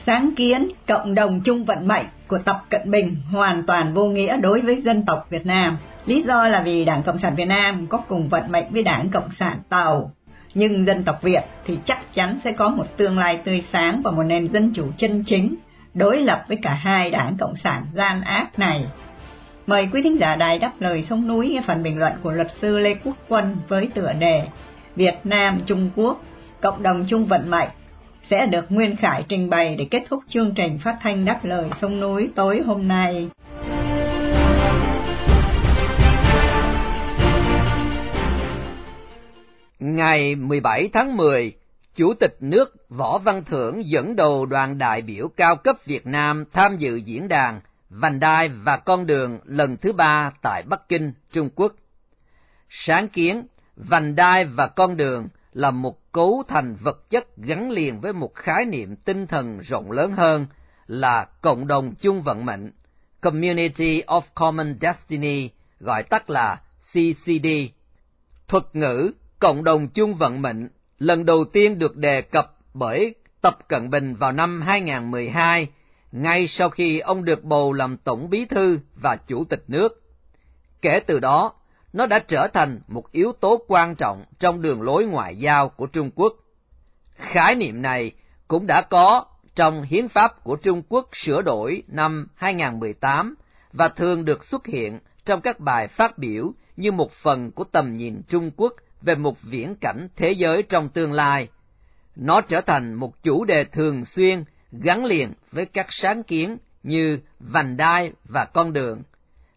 sáng 0.05 0.35
kiến 0.35 0.71
cộng 0.87 1.15
đồng 1.15 1.41
chung 1.41 1.65
vận 1.65 1.87
mệnh 1.87 2.05
của 2.27 2.39
Tập 2.45 2.65
Cận 2.69 2.91
Bình 2.91 3.15
hoàn 3.31 3.63
toàn 3.65 3.93
vô 3.93 4.05
nghĩa 4.05 4.37
đối 4.37 4.61
với 4.61 4.81
dân 4.81 5.05
tộc 5.05 5.27
Việt 5.29 5.45
Nam. 5.45 5.77
Lý 6.05 6.21
do 6.21 6.47
là 6.47 6.61
vì 6.61 6.85
Đảng 6.85 7.03
Cộng 7.03 7.19
sản 7.19 7.35
Việt 7.35 7.45
Nam 7.45 7.87
có 7.87 7.97
cùng 7.97 8.29
vận 8.29 8.51
mệnh 8.51 8.65
với 8.71 8.83
Đảng 8.83 9.09
Cộng 9.09 9.29
sản 9.39 9.57
Tàu. 9.69 10.11
Nhưng 10.53 10.85
dân 10.85 11.03
tộc 11.03 11.21
Việt 11.21 11.43
thì 11.65 11.77
chắc 11.85 12.13
chắn 12.13 12.39
sẽ 12.43 12.51
có 12.51 12.69
một 12.69 12.97
tương 12.97 13.17
lai 13.17 13.37
tươi 13.37 13.63
sáng 13.71 14.01
và 14.03 14.11
một 14.11 14.23
nền 14.23 14.47
dân 14.53 14.73
chủ 14.75 14.91
chân 14.97 15.23
chính, 15.23 15.55
đối 15.93 16.21
lập 16.21 16.45
với 16.47 16.57
cả 16.61 16.73
hai 16.73 17.11
đảng 17.11 17.37
Cộng 17.39 17.55
sản 17.55 17.85
gian 17.93 18.21
ác 18.21 18.59
này. 18.59 18.85
Mời 19.67 19.89
quý 19.93 20.01
thính 20.01 20.19
giả 20.19 20.35
đài 20.35 20.59
đáp 20.59 20.71
lời 20.79 21.03
sông 21.03 21.27
núi 21.27 21.49
nghe 21.49 21.61
phần 21.65 21.83
bình 21.83 21.99
luận 21.99 22.13
của 22.23 22.31
luật 22.31 22.51
sư 22.51 22.77
Lê 22.77 22.95
Quốc 23.03 23.15
Quân 23.27 23.57
với 23.67 23.87
tựa 23.93 24.13
đề 24.19 24.47
Việt 24.95 25.15
Nam 25.23 25.59
Trung 25.65 25.89
Quốc, 25.95 26.23
cộng 26.61 26.83
đồng 26.83 27.05
chung 27.07 27.25
vận 27.25 27.51
mệnh 27.51 27.69
sẽ 28.29 28.45
được 28.45 28.71
Nguyên 28.71 28.95
Khải 28.95 29.23
trình 29.29 29.49
bày 29.49 29.75
để 29.75 29.87
kết 29.91 30.03
thúc 30.09 30.23
chương 30.27 30.53
trình 30.55 30.79
phát 30.79 30.97
thanh 31.01 31.25
đáp 31.25 31.45
lời 31.45 31.69
sông 31.81 31.99
núi 31.99 32.29
tối 32.35 32.61
hôm 32.65 32.87
nay. 32.87 33.29
Ngày 39.85 40.35
17 40.35 40.89
tháng 40.93 41.17
10, 41.17 41.53
Chủ 41.95 42.13
tịch 42.13 42.37
nước 42.39 42.89
Võ 42.89 43.17
Văn 43.17 43.43
Thưởng 43.43 43.85
dẫn 43.85 44.15
đầu 44.15 44.45
đoàn 44.45 44.77
đại 44.77 45.01
biểu 45.01 45.27
cao 45.37 45.55
cấp 45.55 45.75
Việt 45.85 46.07
Nam 46.07 46.45
tham 46.53 46.77
dự 46.77 46.95
diễn 46.95 47.27
đàn 47.27 47.61
Vành 47.89 48.19
đai 48.19 48.49
và 48.49 48.77
con 48.77 49.05
đường 49.05 49.39
lần 49.45 49.77
thứ 49.77 49.93
ba 49.93 50.31
tại 50.41 50.63
Bắc 50.63 50.89
Kinh, 50.89 51.13
Trung 51.31 51.49
Quốc. 51.55 51.73
Sáng 52.69 53.07
kiến 53.07 53.47
Vành 53.75 54.15
đai 54.15 54.45
và 54.45 54.67
con 54.67 54.97
đường 54.97 55.27
là 55.53 55.71
một 55.71 56.11
cấu 56.11 56.43
thành 56.47 56.75
vật 56.75 57.09
chất 57.09 57.37
gắn 57.37 57.71
liền 57.71 58.01
với 58.01 58.13
một 58.13 58.35
khái 58.35 58.65
niệm 58.65 58.95
tinh 58.95 59.27
thần 59.27 59.59
rộng 59.59 59.91
lớn 59.91 60.13
hơn 60.13 60.45
là 60.87 61.27
cộng 61.41 61.67
đồng 61.67 61.95
chung 61.95 62.21
vận 62.21 62.45
mệnh, 62.45 62.71
Community 63.21 64.01
of 64.01 64.21
Common 64.33 64.77
Destiny, 64.81 65.49
gọi 65.79 66.03
tắt 66.03 66.29
là 66.29 66.61
CCD. 66.93 67.47
Thuật 68.47 68.63
ngữ 68.73 69.11
cộng 69.43 69.63
đồng 69.63 69.87
chung 69.87 70.13
vận 70.13 70.41
mệnh 70.41 70.69
lần 70.99 71.25
đầu 71.25 71.45
tiên 71.53 71.79
được 71.79 71.95
đề 71.97 72.21
cập 72.21 72.57
bởi 72.73 73.15
Tập 73.41 73.57
Cận 73.67 73.89
Bình 73.89 74.15
vào 74.15 74.31
năm 74.31 74.61
2012, 74.61 75.67
ngay 76.11 76.47
sau 76.47 76.69
khi 76.69 76.99
ông 76.99 77.25
được 77.25 77.43
bầu 77.43 77.73
làm 77.73 77.97
Tổng 77.97 78.29
Bí 78.29 78.45
Thư 78.45 78.79
và 78.95 79.15
Chủ 79.15 79.43
tịch 79.43 79.63
nước. 79.67 80.01
Kể 80.81 80.99
từ 80.99 81.19
đó, 81.19 81.53
nó 81.93 82.05
đã 82.05 82.19
trở 82.19 82.47
thành 82.53 82.79
một 82.87 83.11
yếu 83.11 83.31
tố 83.31 83.63
quan 83.67 83.95
trọng 83.95 84.25
trong 84.39 84.61
đường 84.61 84.81
lối 84.81 85.05
ngoại 85.05 85.35
giao 85.35 85.69
của 85.69 85.85
Trung 85.85 86.11
Quốc. 86.15 86.33
Khái 87.15 87.55
niệm 87.55 87.81
này 87.81 88.11
cũng 88.47 88.67
đã 88.67 88.81
có 88.81 89.25
trong 89.55 89.81
hiến 89.81 90.07
pháp 90.07 90.43
của 90.43 90.55
Trung 90.55 90.83
Quốc 90.89 91.09
sửa 91.13 91.41
đổi 91.41 91.83
năm 91.87 92.27
2018 92.35 93.35
và 93.73 93.89
thường 93.89 94.25
được 94.25 94.43
xuất 94.43 94.65
hiện 94.65 94.99
trong 95.25 95.41
các 95.41 95.59
bài 95.59 95.87
phát 95.87 96.17
biểu 96.17 96.51
như 96.77 96.91
một 96.91 97.11
phần 97.11 97.51
của 97.51 97.63
tầm 97.63 97.93
nhìn 97.93 98.21
Trung 98.29 98.51
Quốc 98.57 98.73
về 99.03 99.15
một 99.15 99.41
viễn 99.41 99.75
cảnh 99.75 100.07
thế 100.15 100.31
giới 100.31 100.63
trong 100.63 100.89
tương 100.89 101.11
lai. 101.11 101.47
Nó 102.15 102.41
trở 102.41 102.61
thành 102.61 102.93
một 102.93 103.23
chủ 103.23 103.45
đề 103.45 103.63
thường 103.63 104.05
xuyên 104.05 104.43
gắn 104.71 105.05
liền 105.05 105.33
với 105.51 105.65
các 105.65 105.85
sáng 105.89 106.23
kiến 106.23 106.57
như 106.83 107.19
vành 107.39 107.77
đai 107.77 108.11
và 108.25 108.45
con 108.45 108.73
đường 108.73 109.03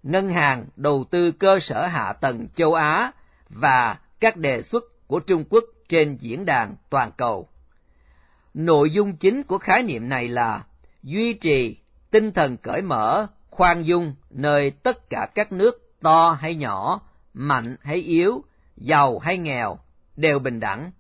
ngân 0.07 0.29
hàng 0.29 0.67
đầu 0.77 1.05
tư 1.11 1.33
cơ 1.33 1.59
sở 1.61 1.87
hạ 1.87 2.13
tầng 2.21 2.47
châu 2.55 2.75
Á 2.75 3.13
và 3.49 3.99
các 4.21 4.37
đề 4.37 4.63
xuất 4.63 4.85
của 5.07 5.21
Trung 5.21 5.45
Quốc 5.51 5.65
trên 5.89 6.17
diễn 6.21 6.45
đàn 6.45 6.77
toàn 6.91 7.11
cầu. 7.17 7.49
Nội 8.55 8.91
dung 8.91 9.17
chính 9.17 9.43
của 9.43 9.59
khái 9.59 9.83
niệm 9.83 10.09
này 10.09 10.29
là 10.29 10.65
duy 11.03 11.33
trì 11.33 11.77
tinh 12.11 12.33
thần 12.33 12.57
cởi 12.57 12.83
mở, 12.83 13.27
khoan 13.51 13.83
dung 13.83 14.15
nơi 14.31 14.71
tất 14.71 15.11
cả 15.11 15.29
các 15.35 15.53
nước 15.53 15.93
to 16.03 16.39
hay 16.41 16.55
nhỏ, 16.55 17.01
mạnh 17.35 17.77
hay 17.83 17.97
yếu, 17.97 18.45
giàu 18.77 19.19
hay 19.19 19.39
nghèo 19.39 19.79
đều 20.17 20.39
bình 20.39 20.61
đẳng. 20.61 20.91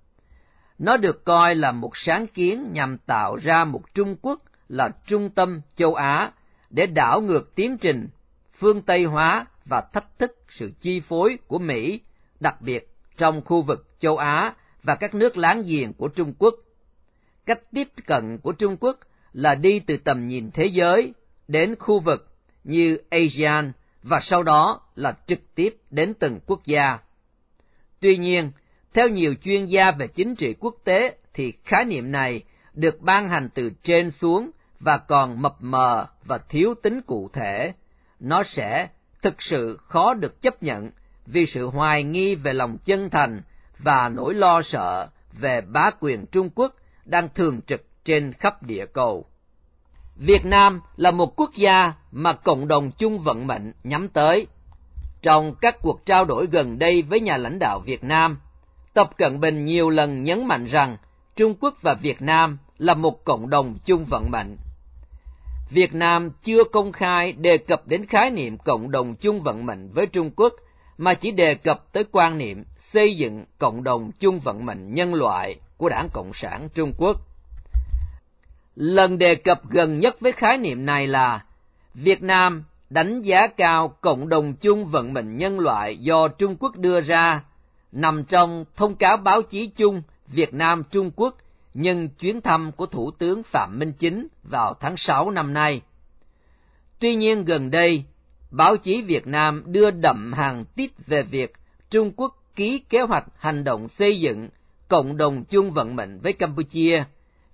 Nó 0.79 0.97
được 0.97 1.25
coi 1.25 1.55
là 1.55 1.73
một 1.73 1.97
sáng 1.97 2.27
kiến 2.27 2.71
nhằm 2.73 2.99
tạo 2.99 3.37
ra 3.37 3.65
một 3.65 3.95
Trung 3.95 4.17
Quốc 4.23 4.43
là 4.69 4.89
trung 5.07 5.31
tâm 5.31 5.61
châu 5.75 5.95
Á 5.95 6.33
để 6.71 6.87
đảo 6.87 7.21
ngược 7.21 7.55
tiến 7.55 7.79
trình 7.79 8.09
phương 8.55 8.83
Tây 8.83 9.05
hóa 9.05 9.47
và 9.65 9.81
thách 9.93 10.19
thức 10.19 10.37
sự 10.49 10.73
chi 10.81 11.01
phối 11.01 11.39
của 11.47 11.59
Mỹ, 11.59 12.01
đặc 12.41 12.61
biệt 12.61 12.89
trong 13.17 13.45
khu 13.45 13.63
vực 13.63 13.87
châu 13.99 14.17
Á 14.17 14.55
và 14.83 14.95
các 14.95 15.15
nước 15.15 15.37
láng 15.37 15.63
giềng 15.63 15.93
của 15.93 16.09
Trung 16.09 16.35
Quốc. 16.39 16.55
Cách 17.47 17.61
tiếp 17.73 17.89
cận 18.07 18.39
của 18.39 18.53
Trung 18.53 18.77
Quốc 18.81 18.97
là 19.33 19.55
đi 19.55 19.81
từ 19.81 19.97
tầm 19.97 20.27
nhìn 20.27 20.51
thế 20.51 20.67
giới 20.67 21.15
đến 21.49 21.75
khu 21.79 22.01
vực 22.01 22.37
như 22.65 22.99
ASEAN 23.11 23.73
và 24.03 24.21
sau 24.21 24.43
đó 24.43 24.81
là 24.95 25.17
trực 25.27 25.55
tiếp 25.55 25.77
đến 25.91 26.15
từng 26.15 26.41
quốc 26.47 26.61
gia. 26.65 26.99
Tuy 28.01 28.17
nhiên, 28.17 28.53
theo 28.95 29.09
nhiều 29.09 29.35
chuyên 29.43 29.65
gia 29.65 29.91
về 29.91 30.07
chính 30.07 30.35
trị 30.35 30.55
quốc 30.61 30.75
tế 30.85 31.17
thì 31.35 31.53
khái 31.65 31.85
niệm 31.85 32.13
này 32.13 32.43
được 32.75 33.01
ban 33.01 33.29
hành 33.29 33.49
từ 33.55 33.71
trên 33.83 34.11
xuống 34.11 34.51
và 34.81 34.99
còn 34.99 35.43
mập 35.43 35.57
mờ 35.61 36.07
và 36.25 36.39
thiếu 36.49 36.75
tính 36.83 37.01
cụ 37.07 37.31
thể 37.33 37.73
nó 38.21 38.43
sẽ 38.43 38.89
thực 39.23 39.43
sự 39.43 39.79
khó 39.83 40.15
được 40.15 40.43
chấp 40.43 40.63
nhận 40.63 40.91
vì 41.27 41.47
sự 41.47 41.67
hoài 41.67 42.03
nghi 42.03 42.35
về 42.35 42.53
lòng 42.53 42.79
chân 42.85 43.11
thành 43.11 43.43
và 43.79 44.09
nỗi 44.09 44.35
lo 44.35 44.63
sợ 44.63 45.09
về 45.33 45.61
bá 45.61 45.91
quyền 46.01 46.27
Trung 46.27 46.51
Quốc 46.55 46.75
đang 47.05 47.29
thường 47.35 47.61
trực 47.63 47.87
trên 48.05 48.33
khắp 48.33 48.63
địa 48.63 48.87
cầu. 48.87 49.27
Việt 50.17 50.45
Nam 50.45 50.81
là 50.97 51.11
một 51.11 51.41
quốc 51.41 51.51
gia 51.55 51.93
mà 52.13 52.33
cộng 52.33 52.69
đồng 52.69 52.91
chung 52.99 53.19
vận 53.19 53.47
mệnh 53.47 53.73
nhắm 53.85 54.09
tới. 54.09 54.47
Trong 55.23 55.55
các 55.55 55.77
cuộc 55.83 56.07
trao 56.07 56.25
đổi 56.25 56.47
gần 56.47 56.79
đây 56.79 57.03
với 57.03 57.21
nhà 57.21 57.37
lãnh 57.37 57.59
đạo 57.59 57.79
Việt 57.79 58.05
Nam, 58.05 58.39
Tập 58.95 59.11
Cận 59.17 59.41
Bình 59.41 59.65
nhiều 59.65 59.91
lần 59.91 60.23
nhấn 60.23 60.47
mạnh 60.47 60.65
rằng 60.65 60.97
Trung 61.37 61.55
Quốc 61.61 61.75
và 61.83 61.95
Việt 61.95 62.23
Nam 62.23 62.59
là 62.79 62.95
một 62.95 63.25
cộng 63.25 63.51
đồng 63.51 63.77
chung 63.85 64.05
vận 64.05 64.31
mệnh. 64.31 64.57
Việt 65.71 65.95
Nam 65.95 66.31
chưa 66.43 66.65
công 66.65 66.93
khai 66.93 67.33
đề 67.33 67.59
cập 67.59 67.87
đến 67.87 68.07
khái 68.07 68.31
niệm 68.31 68.59
cộng 68.59 68.91
đồng 68.91 69.15
chung 69.15 69.41
vận 69.41 69.67
mệnh 69.67 69.91
với 69.93 70.07
Trung 70.07 70.31
Quốc, 70.37 70.53
mà 70.99 71.15
chỉ 71.15 71.31
đề 71.31 71.55
cập 71.55 71.93
tới 71.93 72.05
quan 72.13 72.39
niệm 72.39 72.65
xây 72.77 73.17
dựng 73.17 73.45
cộng 73.59 73.85
đồng 73.85 74.13
chung 74.13 74.39
vận 74.39 74.67
mệnh 74.67 74.95
nhân 74.95 75.15
loại 75.15 75.57
của 75.77 75.89
Đảng 75.89 76.09
Cộng 76.13 76.33
sản 76.35 76.69
Trung 76.75 76.93
Quốc. 76.99 77.17
Lần 78.77 79.19
đề 79.19 79.35
cập 79.35 79.71
gần 79.71 79.99
nhất 79.99 80.21
với 80.21 80.33
khái 80.33 80.59
niệm 80.59 80.87
này 80.87 81.07
là 81.07 81.45
Việt 81.95 82.23
Nam 82.23 82.65
đánh 82.91 83.23
giá 83.23 83.47
cao 83.47 83.97
cộng 84.01 84.29
đồng 84.29 84.55
chung 84.55 84.85
vận 84.85 85.15
mệnh 85.15 85.37
nhân 85.37 85.61
loại 85.61 85.97
do 85.97 86.29
Trung 86.29 86.57
Quốc 86.57 86.77
đưa 86.77 87.01
ra, 87.01 87.45
nằm 87.93 88.25
trong 88.25 88.65
thông 88.77 88.95
cáo 88.95 89.17
báo 89.17 89.43
chí 89.43 89.67
chung 89.67 90.03
Việt 90.27 90.55
Nam 90.55 90.83
Trung 90.91 91.11
Quốc 91.17 91.37
nhân 91.75 92.09
chuyến 92.09 92.41
thăm 92.41 92.73
của 92.73 92.87
Thủ 92.87 93.11
tướng 93.11 93.43
Phạm 93.43 93.79
Minh 93.79 93.93
Chính 93.93 94.27
vào 94.43 94.75
tháng 94.81 94.97
6 94.97 95.31
năm 95.31 95.53
nay. 95.53 95.81
Tuy 96.99 97.15
nhiên 97.15 97.45
gần 97.45 97.71
đây, 97.71 98.05
báo 98.51 98.77
chí 98.77 99.03
Việt 99.03 99.27
Nam 99.27 99.63
đưa 99.67 99.91
đậm 99.91 100.33
hàng 100.33 100.65
tít 100.65 100.91
về 101.07 101.23
việc 101.23 101.53
Trung 101.91 102.13
Quốc 102.17 102.43
ký 102.57 102.79
kế 102.79 103.01
hoạch 103.01 103.25
hành 103.37 103.65
động 103.65 103.89
xây 103.89 104.21
dựng 104.21 104.49
cộng 104.89 105.17
đồng 105.17 105.45
chung 105.45 105.71
vận 105.71 105.97
mệnh 105.97 106.19
với 106.19 106.33
Campuchia, 106.33 107.05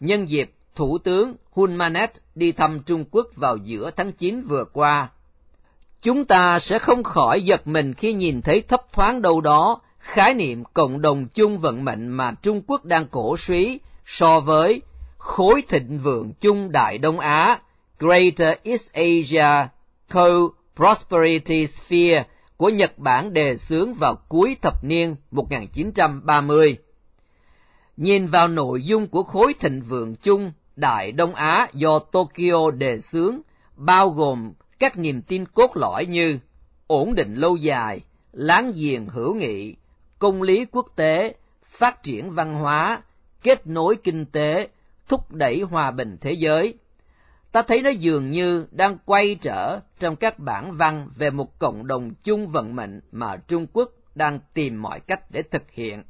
nhân 0.01 0.29
dịp 0.29 0.53
Thủ 0.75 0.99
tướng 0.99 1.35
Hun 1.53 1.75
Manet 1.75 2.11
đi 2.35 2.53
thăm 2.53 2.81
Trung 2.87 3.05
Quốc 3.11 3.27
vào 3.35 3.57
giữa 3.57 3.91
tháng 3.97 4.13
9 4.13 4.43
vừa 4.43 4.65
qua. 4.65 5.11
Chúng 6.03 6.25
ta 6.25 6.59
sẽ 6.59 6.79
không 6.79 7.03
khỏi 7.03 7.43
giật 7.43 7.67
mình 7.67 7.95
khi 7.95 8.13
nhìn 8.13 8.43
thấy 8.43 8.63
thấp 8.63 8.93
thoáng 8.93 9.23
đâu 9.23 9.41
đó 9.41 9.81
khái 9.99 10.35
niệm 10.35 10.65
cộng 10.75 11.03
đồng 11.03 11.27
chung 11.35 11.59
vận 11.59 11.85
mệnh 11.85 12.09
mà 12.09 12.33
Trung 12.43 12.63
Quốc 12.67 12.85
đang 12.85 13.07
cổ 13.07 13.37
suý 13.37 13.81
so 14.07 14.41
với 14.41 14.83
khối 15.19 15.63
thịnh 15.69 15.99
vượng 15.99 16.33
chung 16.41 16.73
Đại 16.73 16.99
Đông 16.99 17.21
Á, 17.21 17.59
Greater 17.99 18.59
East 18.63 18.93
Asia 18.93 19.69
Co-Prosperity 20.11 21.67
Sphere 21.67 22.25
của 22.57 22.69
Nhật 22.69 22.99
Bản 22.99 23.33
đề 23.33 23.57
xướng 23.57 23.95
vào 23.95 24.17
cuối 24.29 24.57
thập 24.63 24.85
niên 24.85 25.17
1930. 25.31 26.77
Nhìn 27.97 28.27
vào 28.27 28.49
nội 28.49 28.83
dung 28.83 29.07
của 29.07 29.23
khối 29.23 29.55
thịnh 29.61 29.83
vượng 29.83 30.15
chung 30.15 30.53
Đại 30.77 31.13
Đông 31.13 31.35
Á 31.35 31.69
do 31.73 31.99
Tokyo 31.99 32.71
đề 32.71 33.01
xướng, 33.01 33.41
bao 33.77 34.11
gồm 34.11 34.53
các 34.83 34.99
niềm 34.99 35.23
tin 35.23 35.47
cốt 35.47 35.77
lõi 35.77 36.07
như 36.07 36.39
ổn 36.87 37.15
định 37.15 37.35
lâu 37.35 37.57
dài, 37.57 38.01
láng 38.33 38.73
giềng 38.75 39.09
hữu 39.09 39.35
nghị, 39.35 39.77
công 40.19 40.43
lý 40.43 40.67
quốc 40.73 40.87
tế, 40.97 41.35
phát 41.65 42.03
triển 42.03 42.31
văn 42.31 42.55
hóa, 42.55 43.03
kết 43.43 43.67
nối 43.67 43.97
kinh 43.97 44.27
tế, 44.27 44.69
thúc 45.09 45.33
đẩy 45.33 45.61
hòa 45.61 45.91
bình 45.91 46.17
thế 46.21 46.33
giới. 46.33 46.75
Ta 47.53 47.63
thấy 47.63 47.83
nó 47.83 47.91
dường 47.91 48.31
như 48.31 48.67
đang 48.71 48.99
quay 49.05 49.37
trở 49.41 49.81
trong 49.99 50.17
các 50.17 50.39
bản 50.39 50.73
văn 50.73 51.09
về 51.17 51.31
một 51.31 51.59
cộng 51.59 51.87
đồng 51.87 52.11
chung 52.23 52.49
vận 52.49 52.77
mệnh 52.77 53.01
mà 53.13 53.37
Trung 53.37 53.67
Quốc 53.73 53.91
đang 54.15 54.41
tìm 54.55 54.83
mọi 54.83 55.01
cách 55.01 55.31
để 55.31 55.43
thực 55.43 55.71
hiện. 55.71 56.03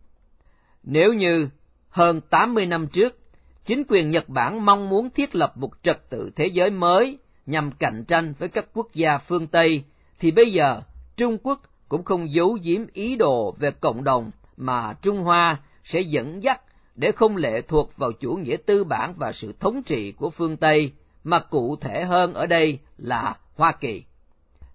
Nếu 0.82 1.12
như 1.12 1.48
hơn 1.88 2.20
80 2.20 2.66
năm 2.66 2.87
trước, 2.87 3.18
chính 3.64 3.82
quyền 3.88 4.11
Nhật 4.11 4.28
Bản 4.28 4.64
mong 4.66 4.88
muốn 4.88 5.11
thiết 5.11 5.35
lập 5.35 5.52
một 5.56 5.70
trật 5.82 6.11
tự 6.11 6.30
thế 6.37 6.46
giới 6.46 6.70
mới 6.70 7.18
nhằm 7.46 7.72
cạnh 7.72 8.05
tranh 8.09 8.35
với 8.38 8.48
các 8.48 8.66
quốc 8.74 8.88
gia 8.94 9.18
phương 9.18 9.46
Tây, 9.46 9.83
thì 10.18 10.31
bây 10.31 10.52
giờ 10.52 10.83
Trung 11.16 11.38
Quốc 11.42 11.61
cũng 11.88 12.05
không 12.05 12.33
giấu 12.33 12.59
giếm 12.62 12.81
ý 12.92 13.16
đồ 13.16 13.55
về 13.59 13.70
cộng 13.70 14.05
đồng 14.05 14.31
mà 14.57 14.94
Trung 15.02 15.18
Hoa 15.18 15.57
sẽ 15.85 16.00
dẫn 16.00 16.42
dắt 16.42 16.61
để 16.94 17.12
không 17.12 17.37
lệ 17.37 17.61
thuộc 17.61 17.92
vào 17.96 18.12
chủ 18.12 18.33
nghĩa 18.35 18.57
tư 18.66 18.85
bản 18.85 19.14
và 19.16 19.33
sự 19.33 19.55
thống 19.61 19.83
trị 19.83 20.12
của 20.12 20.31
phương 20.31 20.57
Tây, 20.57 20.92
mà 21.24 21.38
cụ 21.38 21.76
thể 21.81 22.05
hơn 22.05 22.35
ở 22.35 22.46
đây 22.46 22.78
là 22.98 23.37
Hoa 23.57 23.72
Kỳ. 23.72 24.02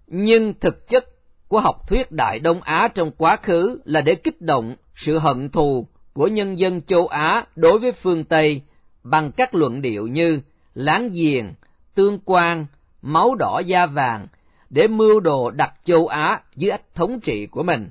Nhưng 0.06 0.54
thực 0.60 0.88
chất 0.88 1.04
của 1.48 1.60
học 1.60 1.88
thuyết 1.88 2.12
Đại 2.12 2.38
Đông 2.38 2.62
Á 2.62 2.88
trong 2.94 3.10
quá 3.10 3.36
khứ 3.36 3.80
là 3.84 4.00
để 4.00 4.14
kích 4.14 4.40
động 4.40 4.76
sự 4.94 5.18
hận 5.18 5.50
thù 5.50 5.86
của 6.12 6.26
nhân 6.26 6.58
dân 6.58 6.82
châu 6.82 7.06
Á 7.06 7.46
đối 7.56 7.78
với 7.78 7.92
phương 7.92 8.24
Tây 8.24 8.62
bằng 9.02 9.32
các 9.32 9.54
luận 9.54 9.82
điệu 9.82 10.06
như 10.06 10.40
láng 10.74 11.10
giềng, 11.12 11.52
tương 11.98 12.18
quan, 12.24 12.66
máu 13.02 13.34
đỏ 13.34 13.60
da 13.66 13.86
vàng 13.86 14.26
để 14.70 14.88
mưu 14.88 15.20
đồ 15.20 15.50
đặt 15.50 15.74
châu 15.84 16.06
Á 16.06 16.40
dưới 16.56 16.70
ách 16.70 16.94
thống 16.94 17.20
trị 17.20 17.46
của 17.46 17.62
mình. 17.62 17.90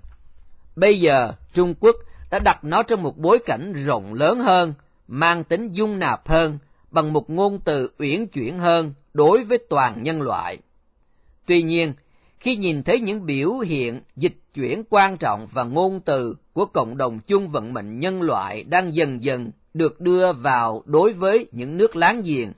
Bây 0.75 0.99
giờ 0.99 1.33
Trung 1.53 1.73
Quốc 1.79 1.95
đã 2.31 2.39
đặt 2.39 2.63
nó 2.63 2.83
trong 2.83 3.03
một 3.03 3.17
bối 3.17 3.39
cảnh 3.45 3.73
rộng 3.85 4.13
lớn 4.13 4.39
hơn, 4.39 4.73
mang 5.07 5.43
tính 5.43 5.71
dung 5.71 5.99
nạp 5.99 6.27
hơn, 6.27 6.57
bằng 6.91 7.13
một 7.13 7.29
ngôn 7.29 7.59
từ 7.59 7.89
uyển 7.99 8.27
chuyển 8.27 8.59
hơn 8.59 8.93
đối 9.13 9.43
với 9.43 9.57
toàn 9.69 10.03
nhân 10.03 10.21
loại. 10.21 10.57
Tuy 11.45 11.61
nhiên, 11.61 11.93
khi 12.39 12.55
nhìn 12.55 12.83
thấy 12.83 12.99
những 12.99 13.25
biểu 13.25 13.53
hiện 13.53 14.01
dịch 14.15 14.35
chuyển 14.53 14.83
quan 14.89 15.17
trọng 15.17 15.47
và 15.51 15.63
ngôn 15.63 15.99
từ 15.99 16.35
của 16.53 16.65
cộng 16.65 16.97
đồng 16.97 17.19
chung 17.19 17.47
vận 17.47 17.73
mệnh 17.73 17.99
nhân 17.99 18.21
loại 18.21 18.63
đang 18.63 18.95
dần 18.95 19.23
dần 19.23 19.51
được 19.73 20.01
đưa 20.01 20.33
vào 20.33 20.83
đối 20.85 21.13
với 21.13 21.47
những 21.51 21.77
nước 21.77 21.95
láng 21.95 22.21
giềng, 22.21 22.53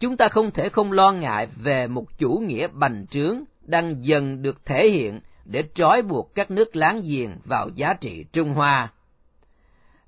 chúng 0.00 0.16
ta 0.16 0.28
không 0.28 0.50
thể 0.50 0.68
không 0.68 0.92
lo 0.92 1.12
ngại 1.12 1.48
về 1.56 1.86
một 1.86 2.18
chủ 2.18 2.42
nghĩa 2.46 2.66
bành 2.72 3.06
trướng 3.10 3.40
đang 3.60 4.04
dần 4.04 4.42
được 4.42 4.64
thể 4.64 4.90
hiện 4.90 5.20
để 5.44 5.64
trói 5.74 6.02
buộc 6.02 6.34
các 6.34 6.50
nước 6.50 6.76
láng 6.76 7.02
giềng 7.04 7.36
vào 7.44 7.68
giá 7.74 7.94
trị 7.94 8.24
Trung 8.32 8.54
Hoa. 8.54 8.92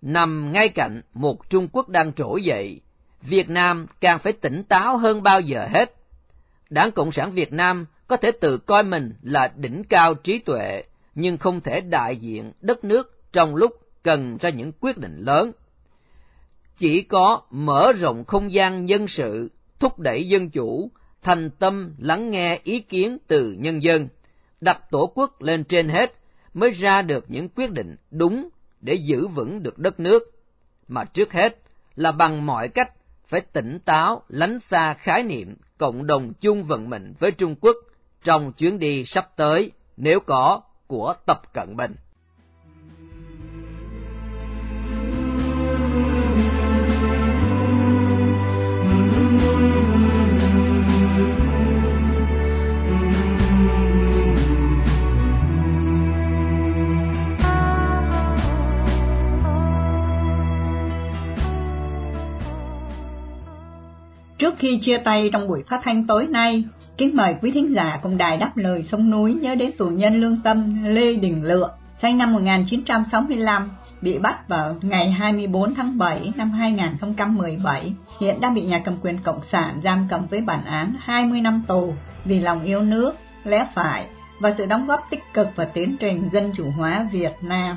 Nằm 0.03 0.53
ngay 0.53 0.68
cạnh 0.68 1.03
một 1.14 1.51
Trung 1.51 1.68
Quốc 1.72 1.88
đang 1.88 2.12
trỗi 2.12 2.42
dậy, 2.42 2.81
Việt 3.22 3.51
Nam 3.51 3.87
càng 4.01 4.18
phải 4.18 4.33
tỉnh 4.33 4.64
táo 4.64 4.99
hơn 4.99 5.22
bao 5.22 5.40
giờ 5.40 5.66
hết. 5.70 5.94
Đảng 6.70 6.92
Cộng 6.92 7.12
sản 7.12 7.33
Việt 7.33 7.53
Nam 7.53 7.87
có 8.07 8.16
thể 8.16 8.31
tự 8.31 8.59
coi 8.59 8.83
mình 8.83 9.14
là 9.22 9.53
đỉnh 9.57 9.85
cao 9.85 10.14
trí 10.14 10.38
tuệ, 10.38 10.83
nhưng 11.14 11.38
không 11.38 11.61
thể 11.61 11.81
đại 11.81 12.16
diện 12.16 12.53
đất 12.61 12.85
nước 12.85 13.33
trong 13.33 13.57
lúc 13.57 13.72
cần 14.03 14.37
ra 14.37 14.51
những 14.51 14.72
quyết 14.81 14.99
định 14.99 15.18
lớn. 15.18 15.53
Chỉ 16.77 17.03
có 17.03 17.40
mở 17.51 17.92
rộng 17.92 18.25
không 18.25 18.53
gian 18.53 18.85
nhân 18.85 19.09
sự, 19.09 19.51
thúc 19.80 19.98
đẩy 19.98 20.28
dân 20.28 20.50
chủ, 20.50 20.90
thành 21.22 21.50
tâm 21.50 21.94
lắng 21.98 22.30
nghe 22.30 22.60
ý 22.64 22.80
kiến 22.80 23.18
từ 23.26 23.56
nhân 23.58 23.82
dân, 23.82 24.08
đặt 24.60 24.90
tổ 24.90 25.12
quốc 25.14 25.42
lên 25.42 25.64
trên 25.64 25.88
hết 25.88 26.12
mới 26.54 26.70
ra 26.70 27.02
được 27.02 27.24
những 27.28 27.48
quyết 27.48 27.72
định 27.72 27.96
đúng 28.10 28.48
để 28.80 28.94
giữ 28.94 29.26
vững 29.26 29.62
được 29.62 29.78
đất 29.78 30.00
nước, 30.00 30.22
mà 30.88 31.04
trước 31.04 31.32
hết 31.32 31.58
là 31.94 32.12
bằng 32.12 32.46
mọi 32.46 32.68
cách 32.68 32.92
phải 33.26 33.40
tỉnh 33.40 33.78
táo 33.84 34.22
lánh 34.28 34.60
xa 34.60 34.94
khái 34.98 35.22
niệm 35.22 35.56
cộng 35.78 36.06
đồng 36.06 36.32
chung 36.40 36.62
vận 36.62 36.90
mệnh 36.90 37.14
với 37.18 37.30
Trung 37.30 37.54
Quốc 37.60 37.76
trong 38.24 38.52
chuyến 38.52 38.78
đi 38.78 39.04
sắp 39.04 39.36
tới 39.36 39.70
nếu 39.96 40.20
có 40.20 40.60
của 40.86 41.14
Tập 41.26 41.40
Cận 41.52 41.76
Bình. 41.76 41.94
Khi 64.58 64.78
chia 64.82 64.98
tay 64.98 65.30
trong 65.32 65.48
buổi 65.48 65.62
phát 65.68 65.80
thanh 65.84 66.06
tối 66.06 66.26
nay, 66.26 66.64
kính 66.98 67.16
mời 67.16 67.34
quý 67.42 67.50
thính 67.50 67.74
giả 67.74 67.98
cùng 68.02 68.18
đài 68.18 68.36
đáp 68.36 68.56
lời 68.56 68.82
sông 68.82 69.10
núi 69.10 69.34
nhớ 69.34 69.54
đến 69.54 69.70
tù 69.78 69.86
nhân 69.88 70.20
lương 70.20 70.42
tâm 70.42 70.84
Lê 70.84 71.14
Đình 71.14 71.44
Lượng, 71.44 71.70
sinh 72.02 72.18
năm 72.18 72.32
1965, 72.32 73.70
bị 74.00 74.18
bắt 74.18 74.48
vào 74.48 74.74
ngày 74.82 75.10
24 75.10 75.74
tháng 75.74 75.98
7 75.98 76.32
năm 76.36 76.50
2017, 76.50 77.92
hiện 78.20 78.40
đang 78.40 78.54
bị 78.54 78.62
nhà 78.62 78.78
cầm 78.78 78.96
quyền 79.02 79.18
Cộng 79.18 79.40
sản 79.48 79.80
giam 79.84 80.06
cầm 80.10 80.26
với 80.26 80.40
bản 80.40 80.64
án 80.64 80.94
20 80.98 81.40
năm 81.40 81.62
tù 81.68 81.94
vì 82.24 82.40
lòng 82.40 82.64
yêu 82.64 82.82
nước, 82.82 83.14
lẽ 83.44 83.66
phải 83.74 84.06
và 84.40 84.54
sự 84.58 84.66
đóng 84.66 84.86
góp 84.86 85.06
tích 85.10 85.22
cực 85.34 85.48
vào 85.56 85.66
tiến 85.74 85.96
trình 86.00 86.28
dân 86.32 86.52
chủ 86.56 86.70
hóa 86.70 87.06
Việt 87.12 87.32
Nam. 87.40 87.76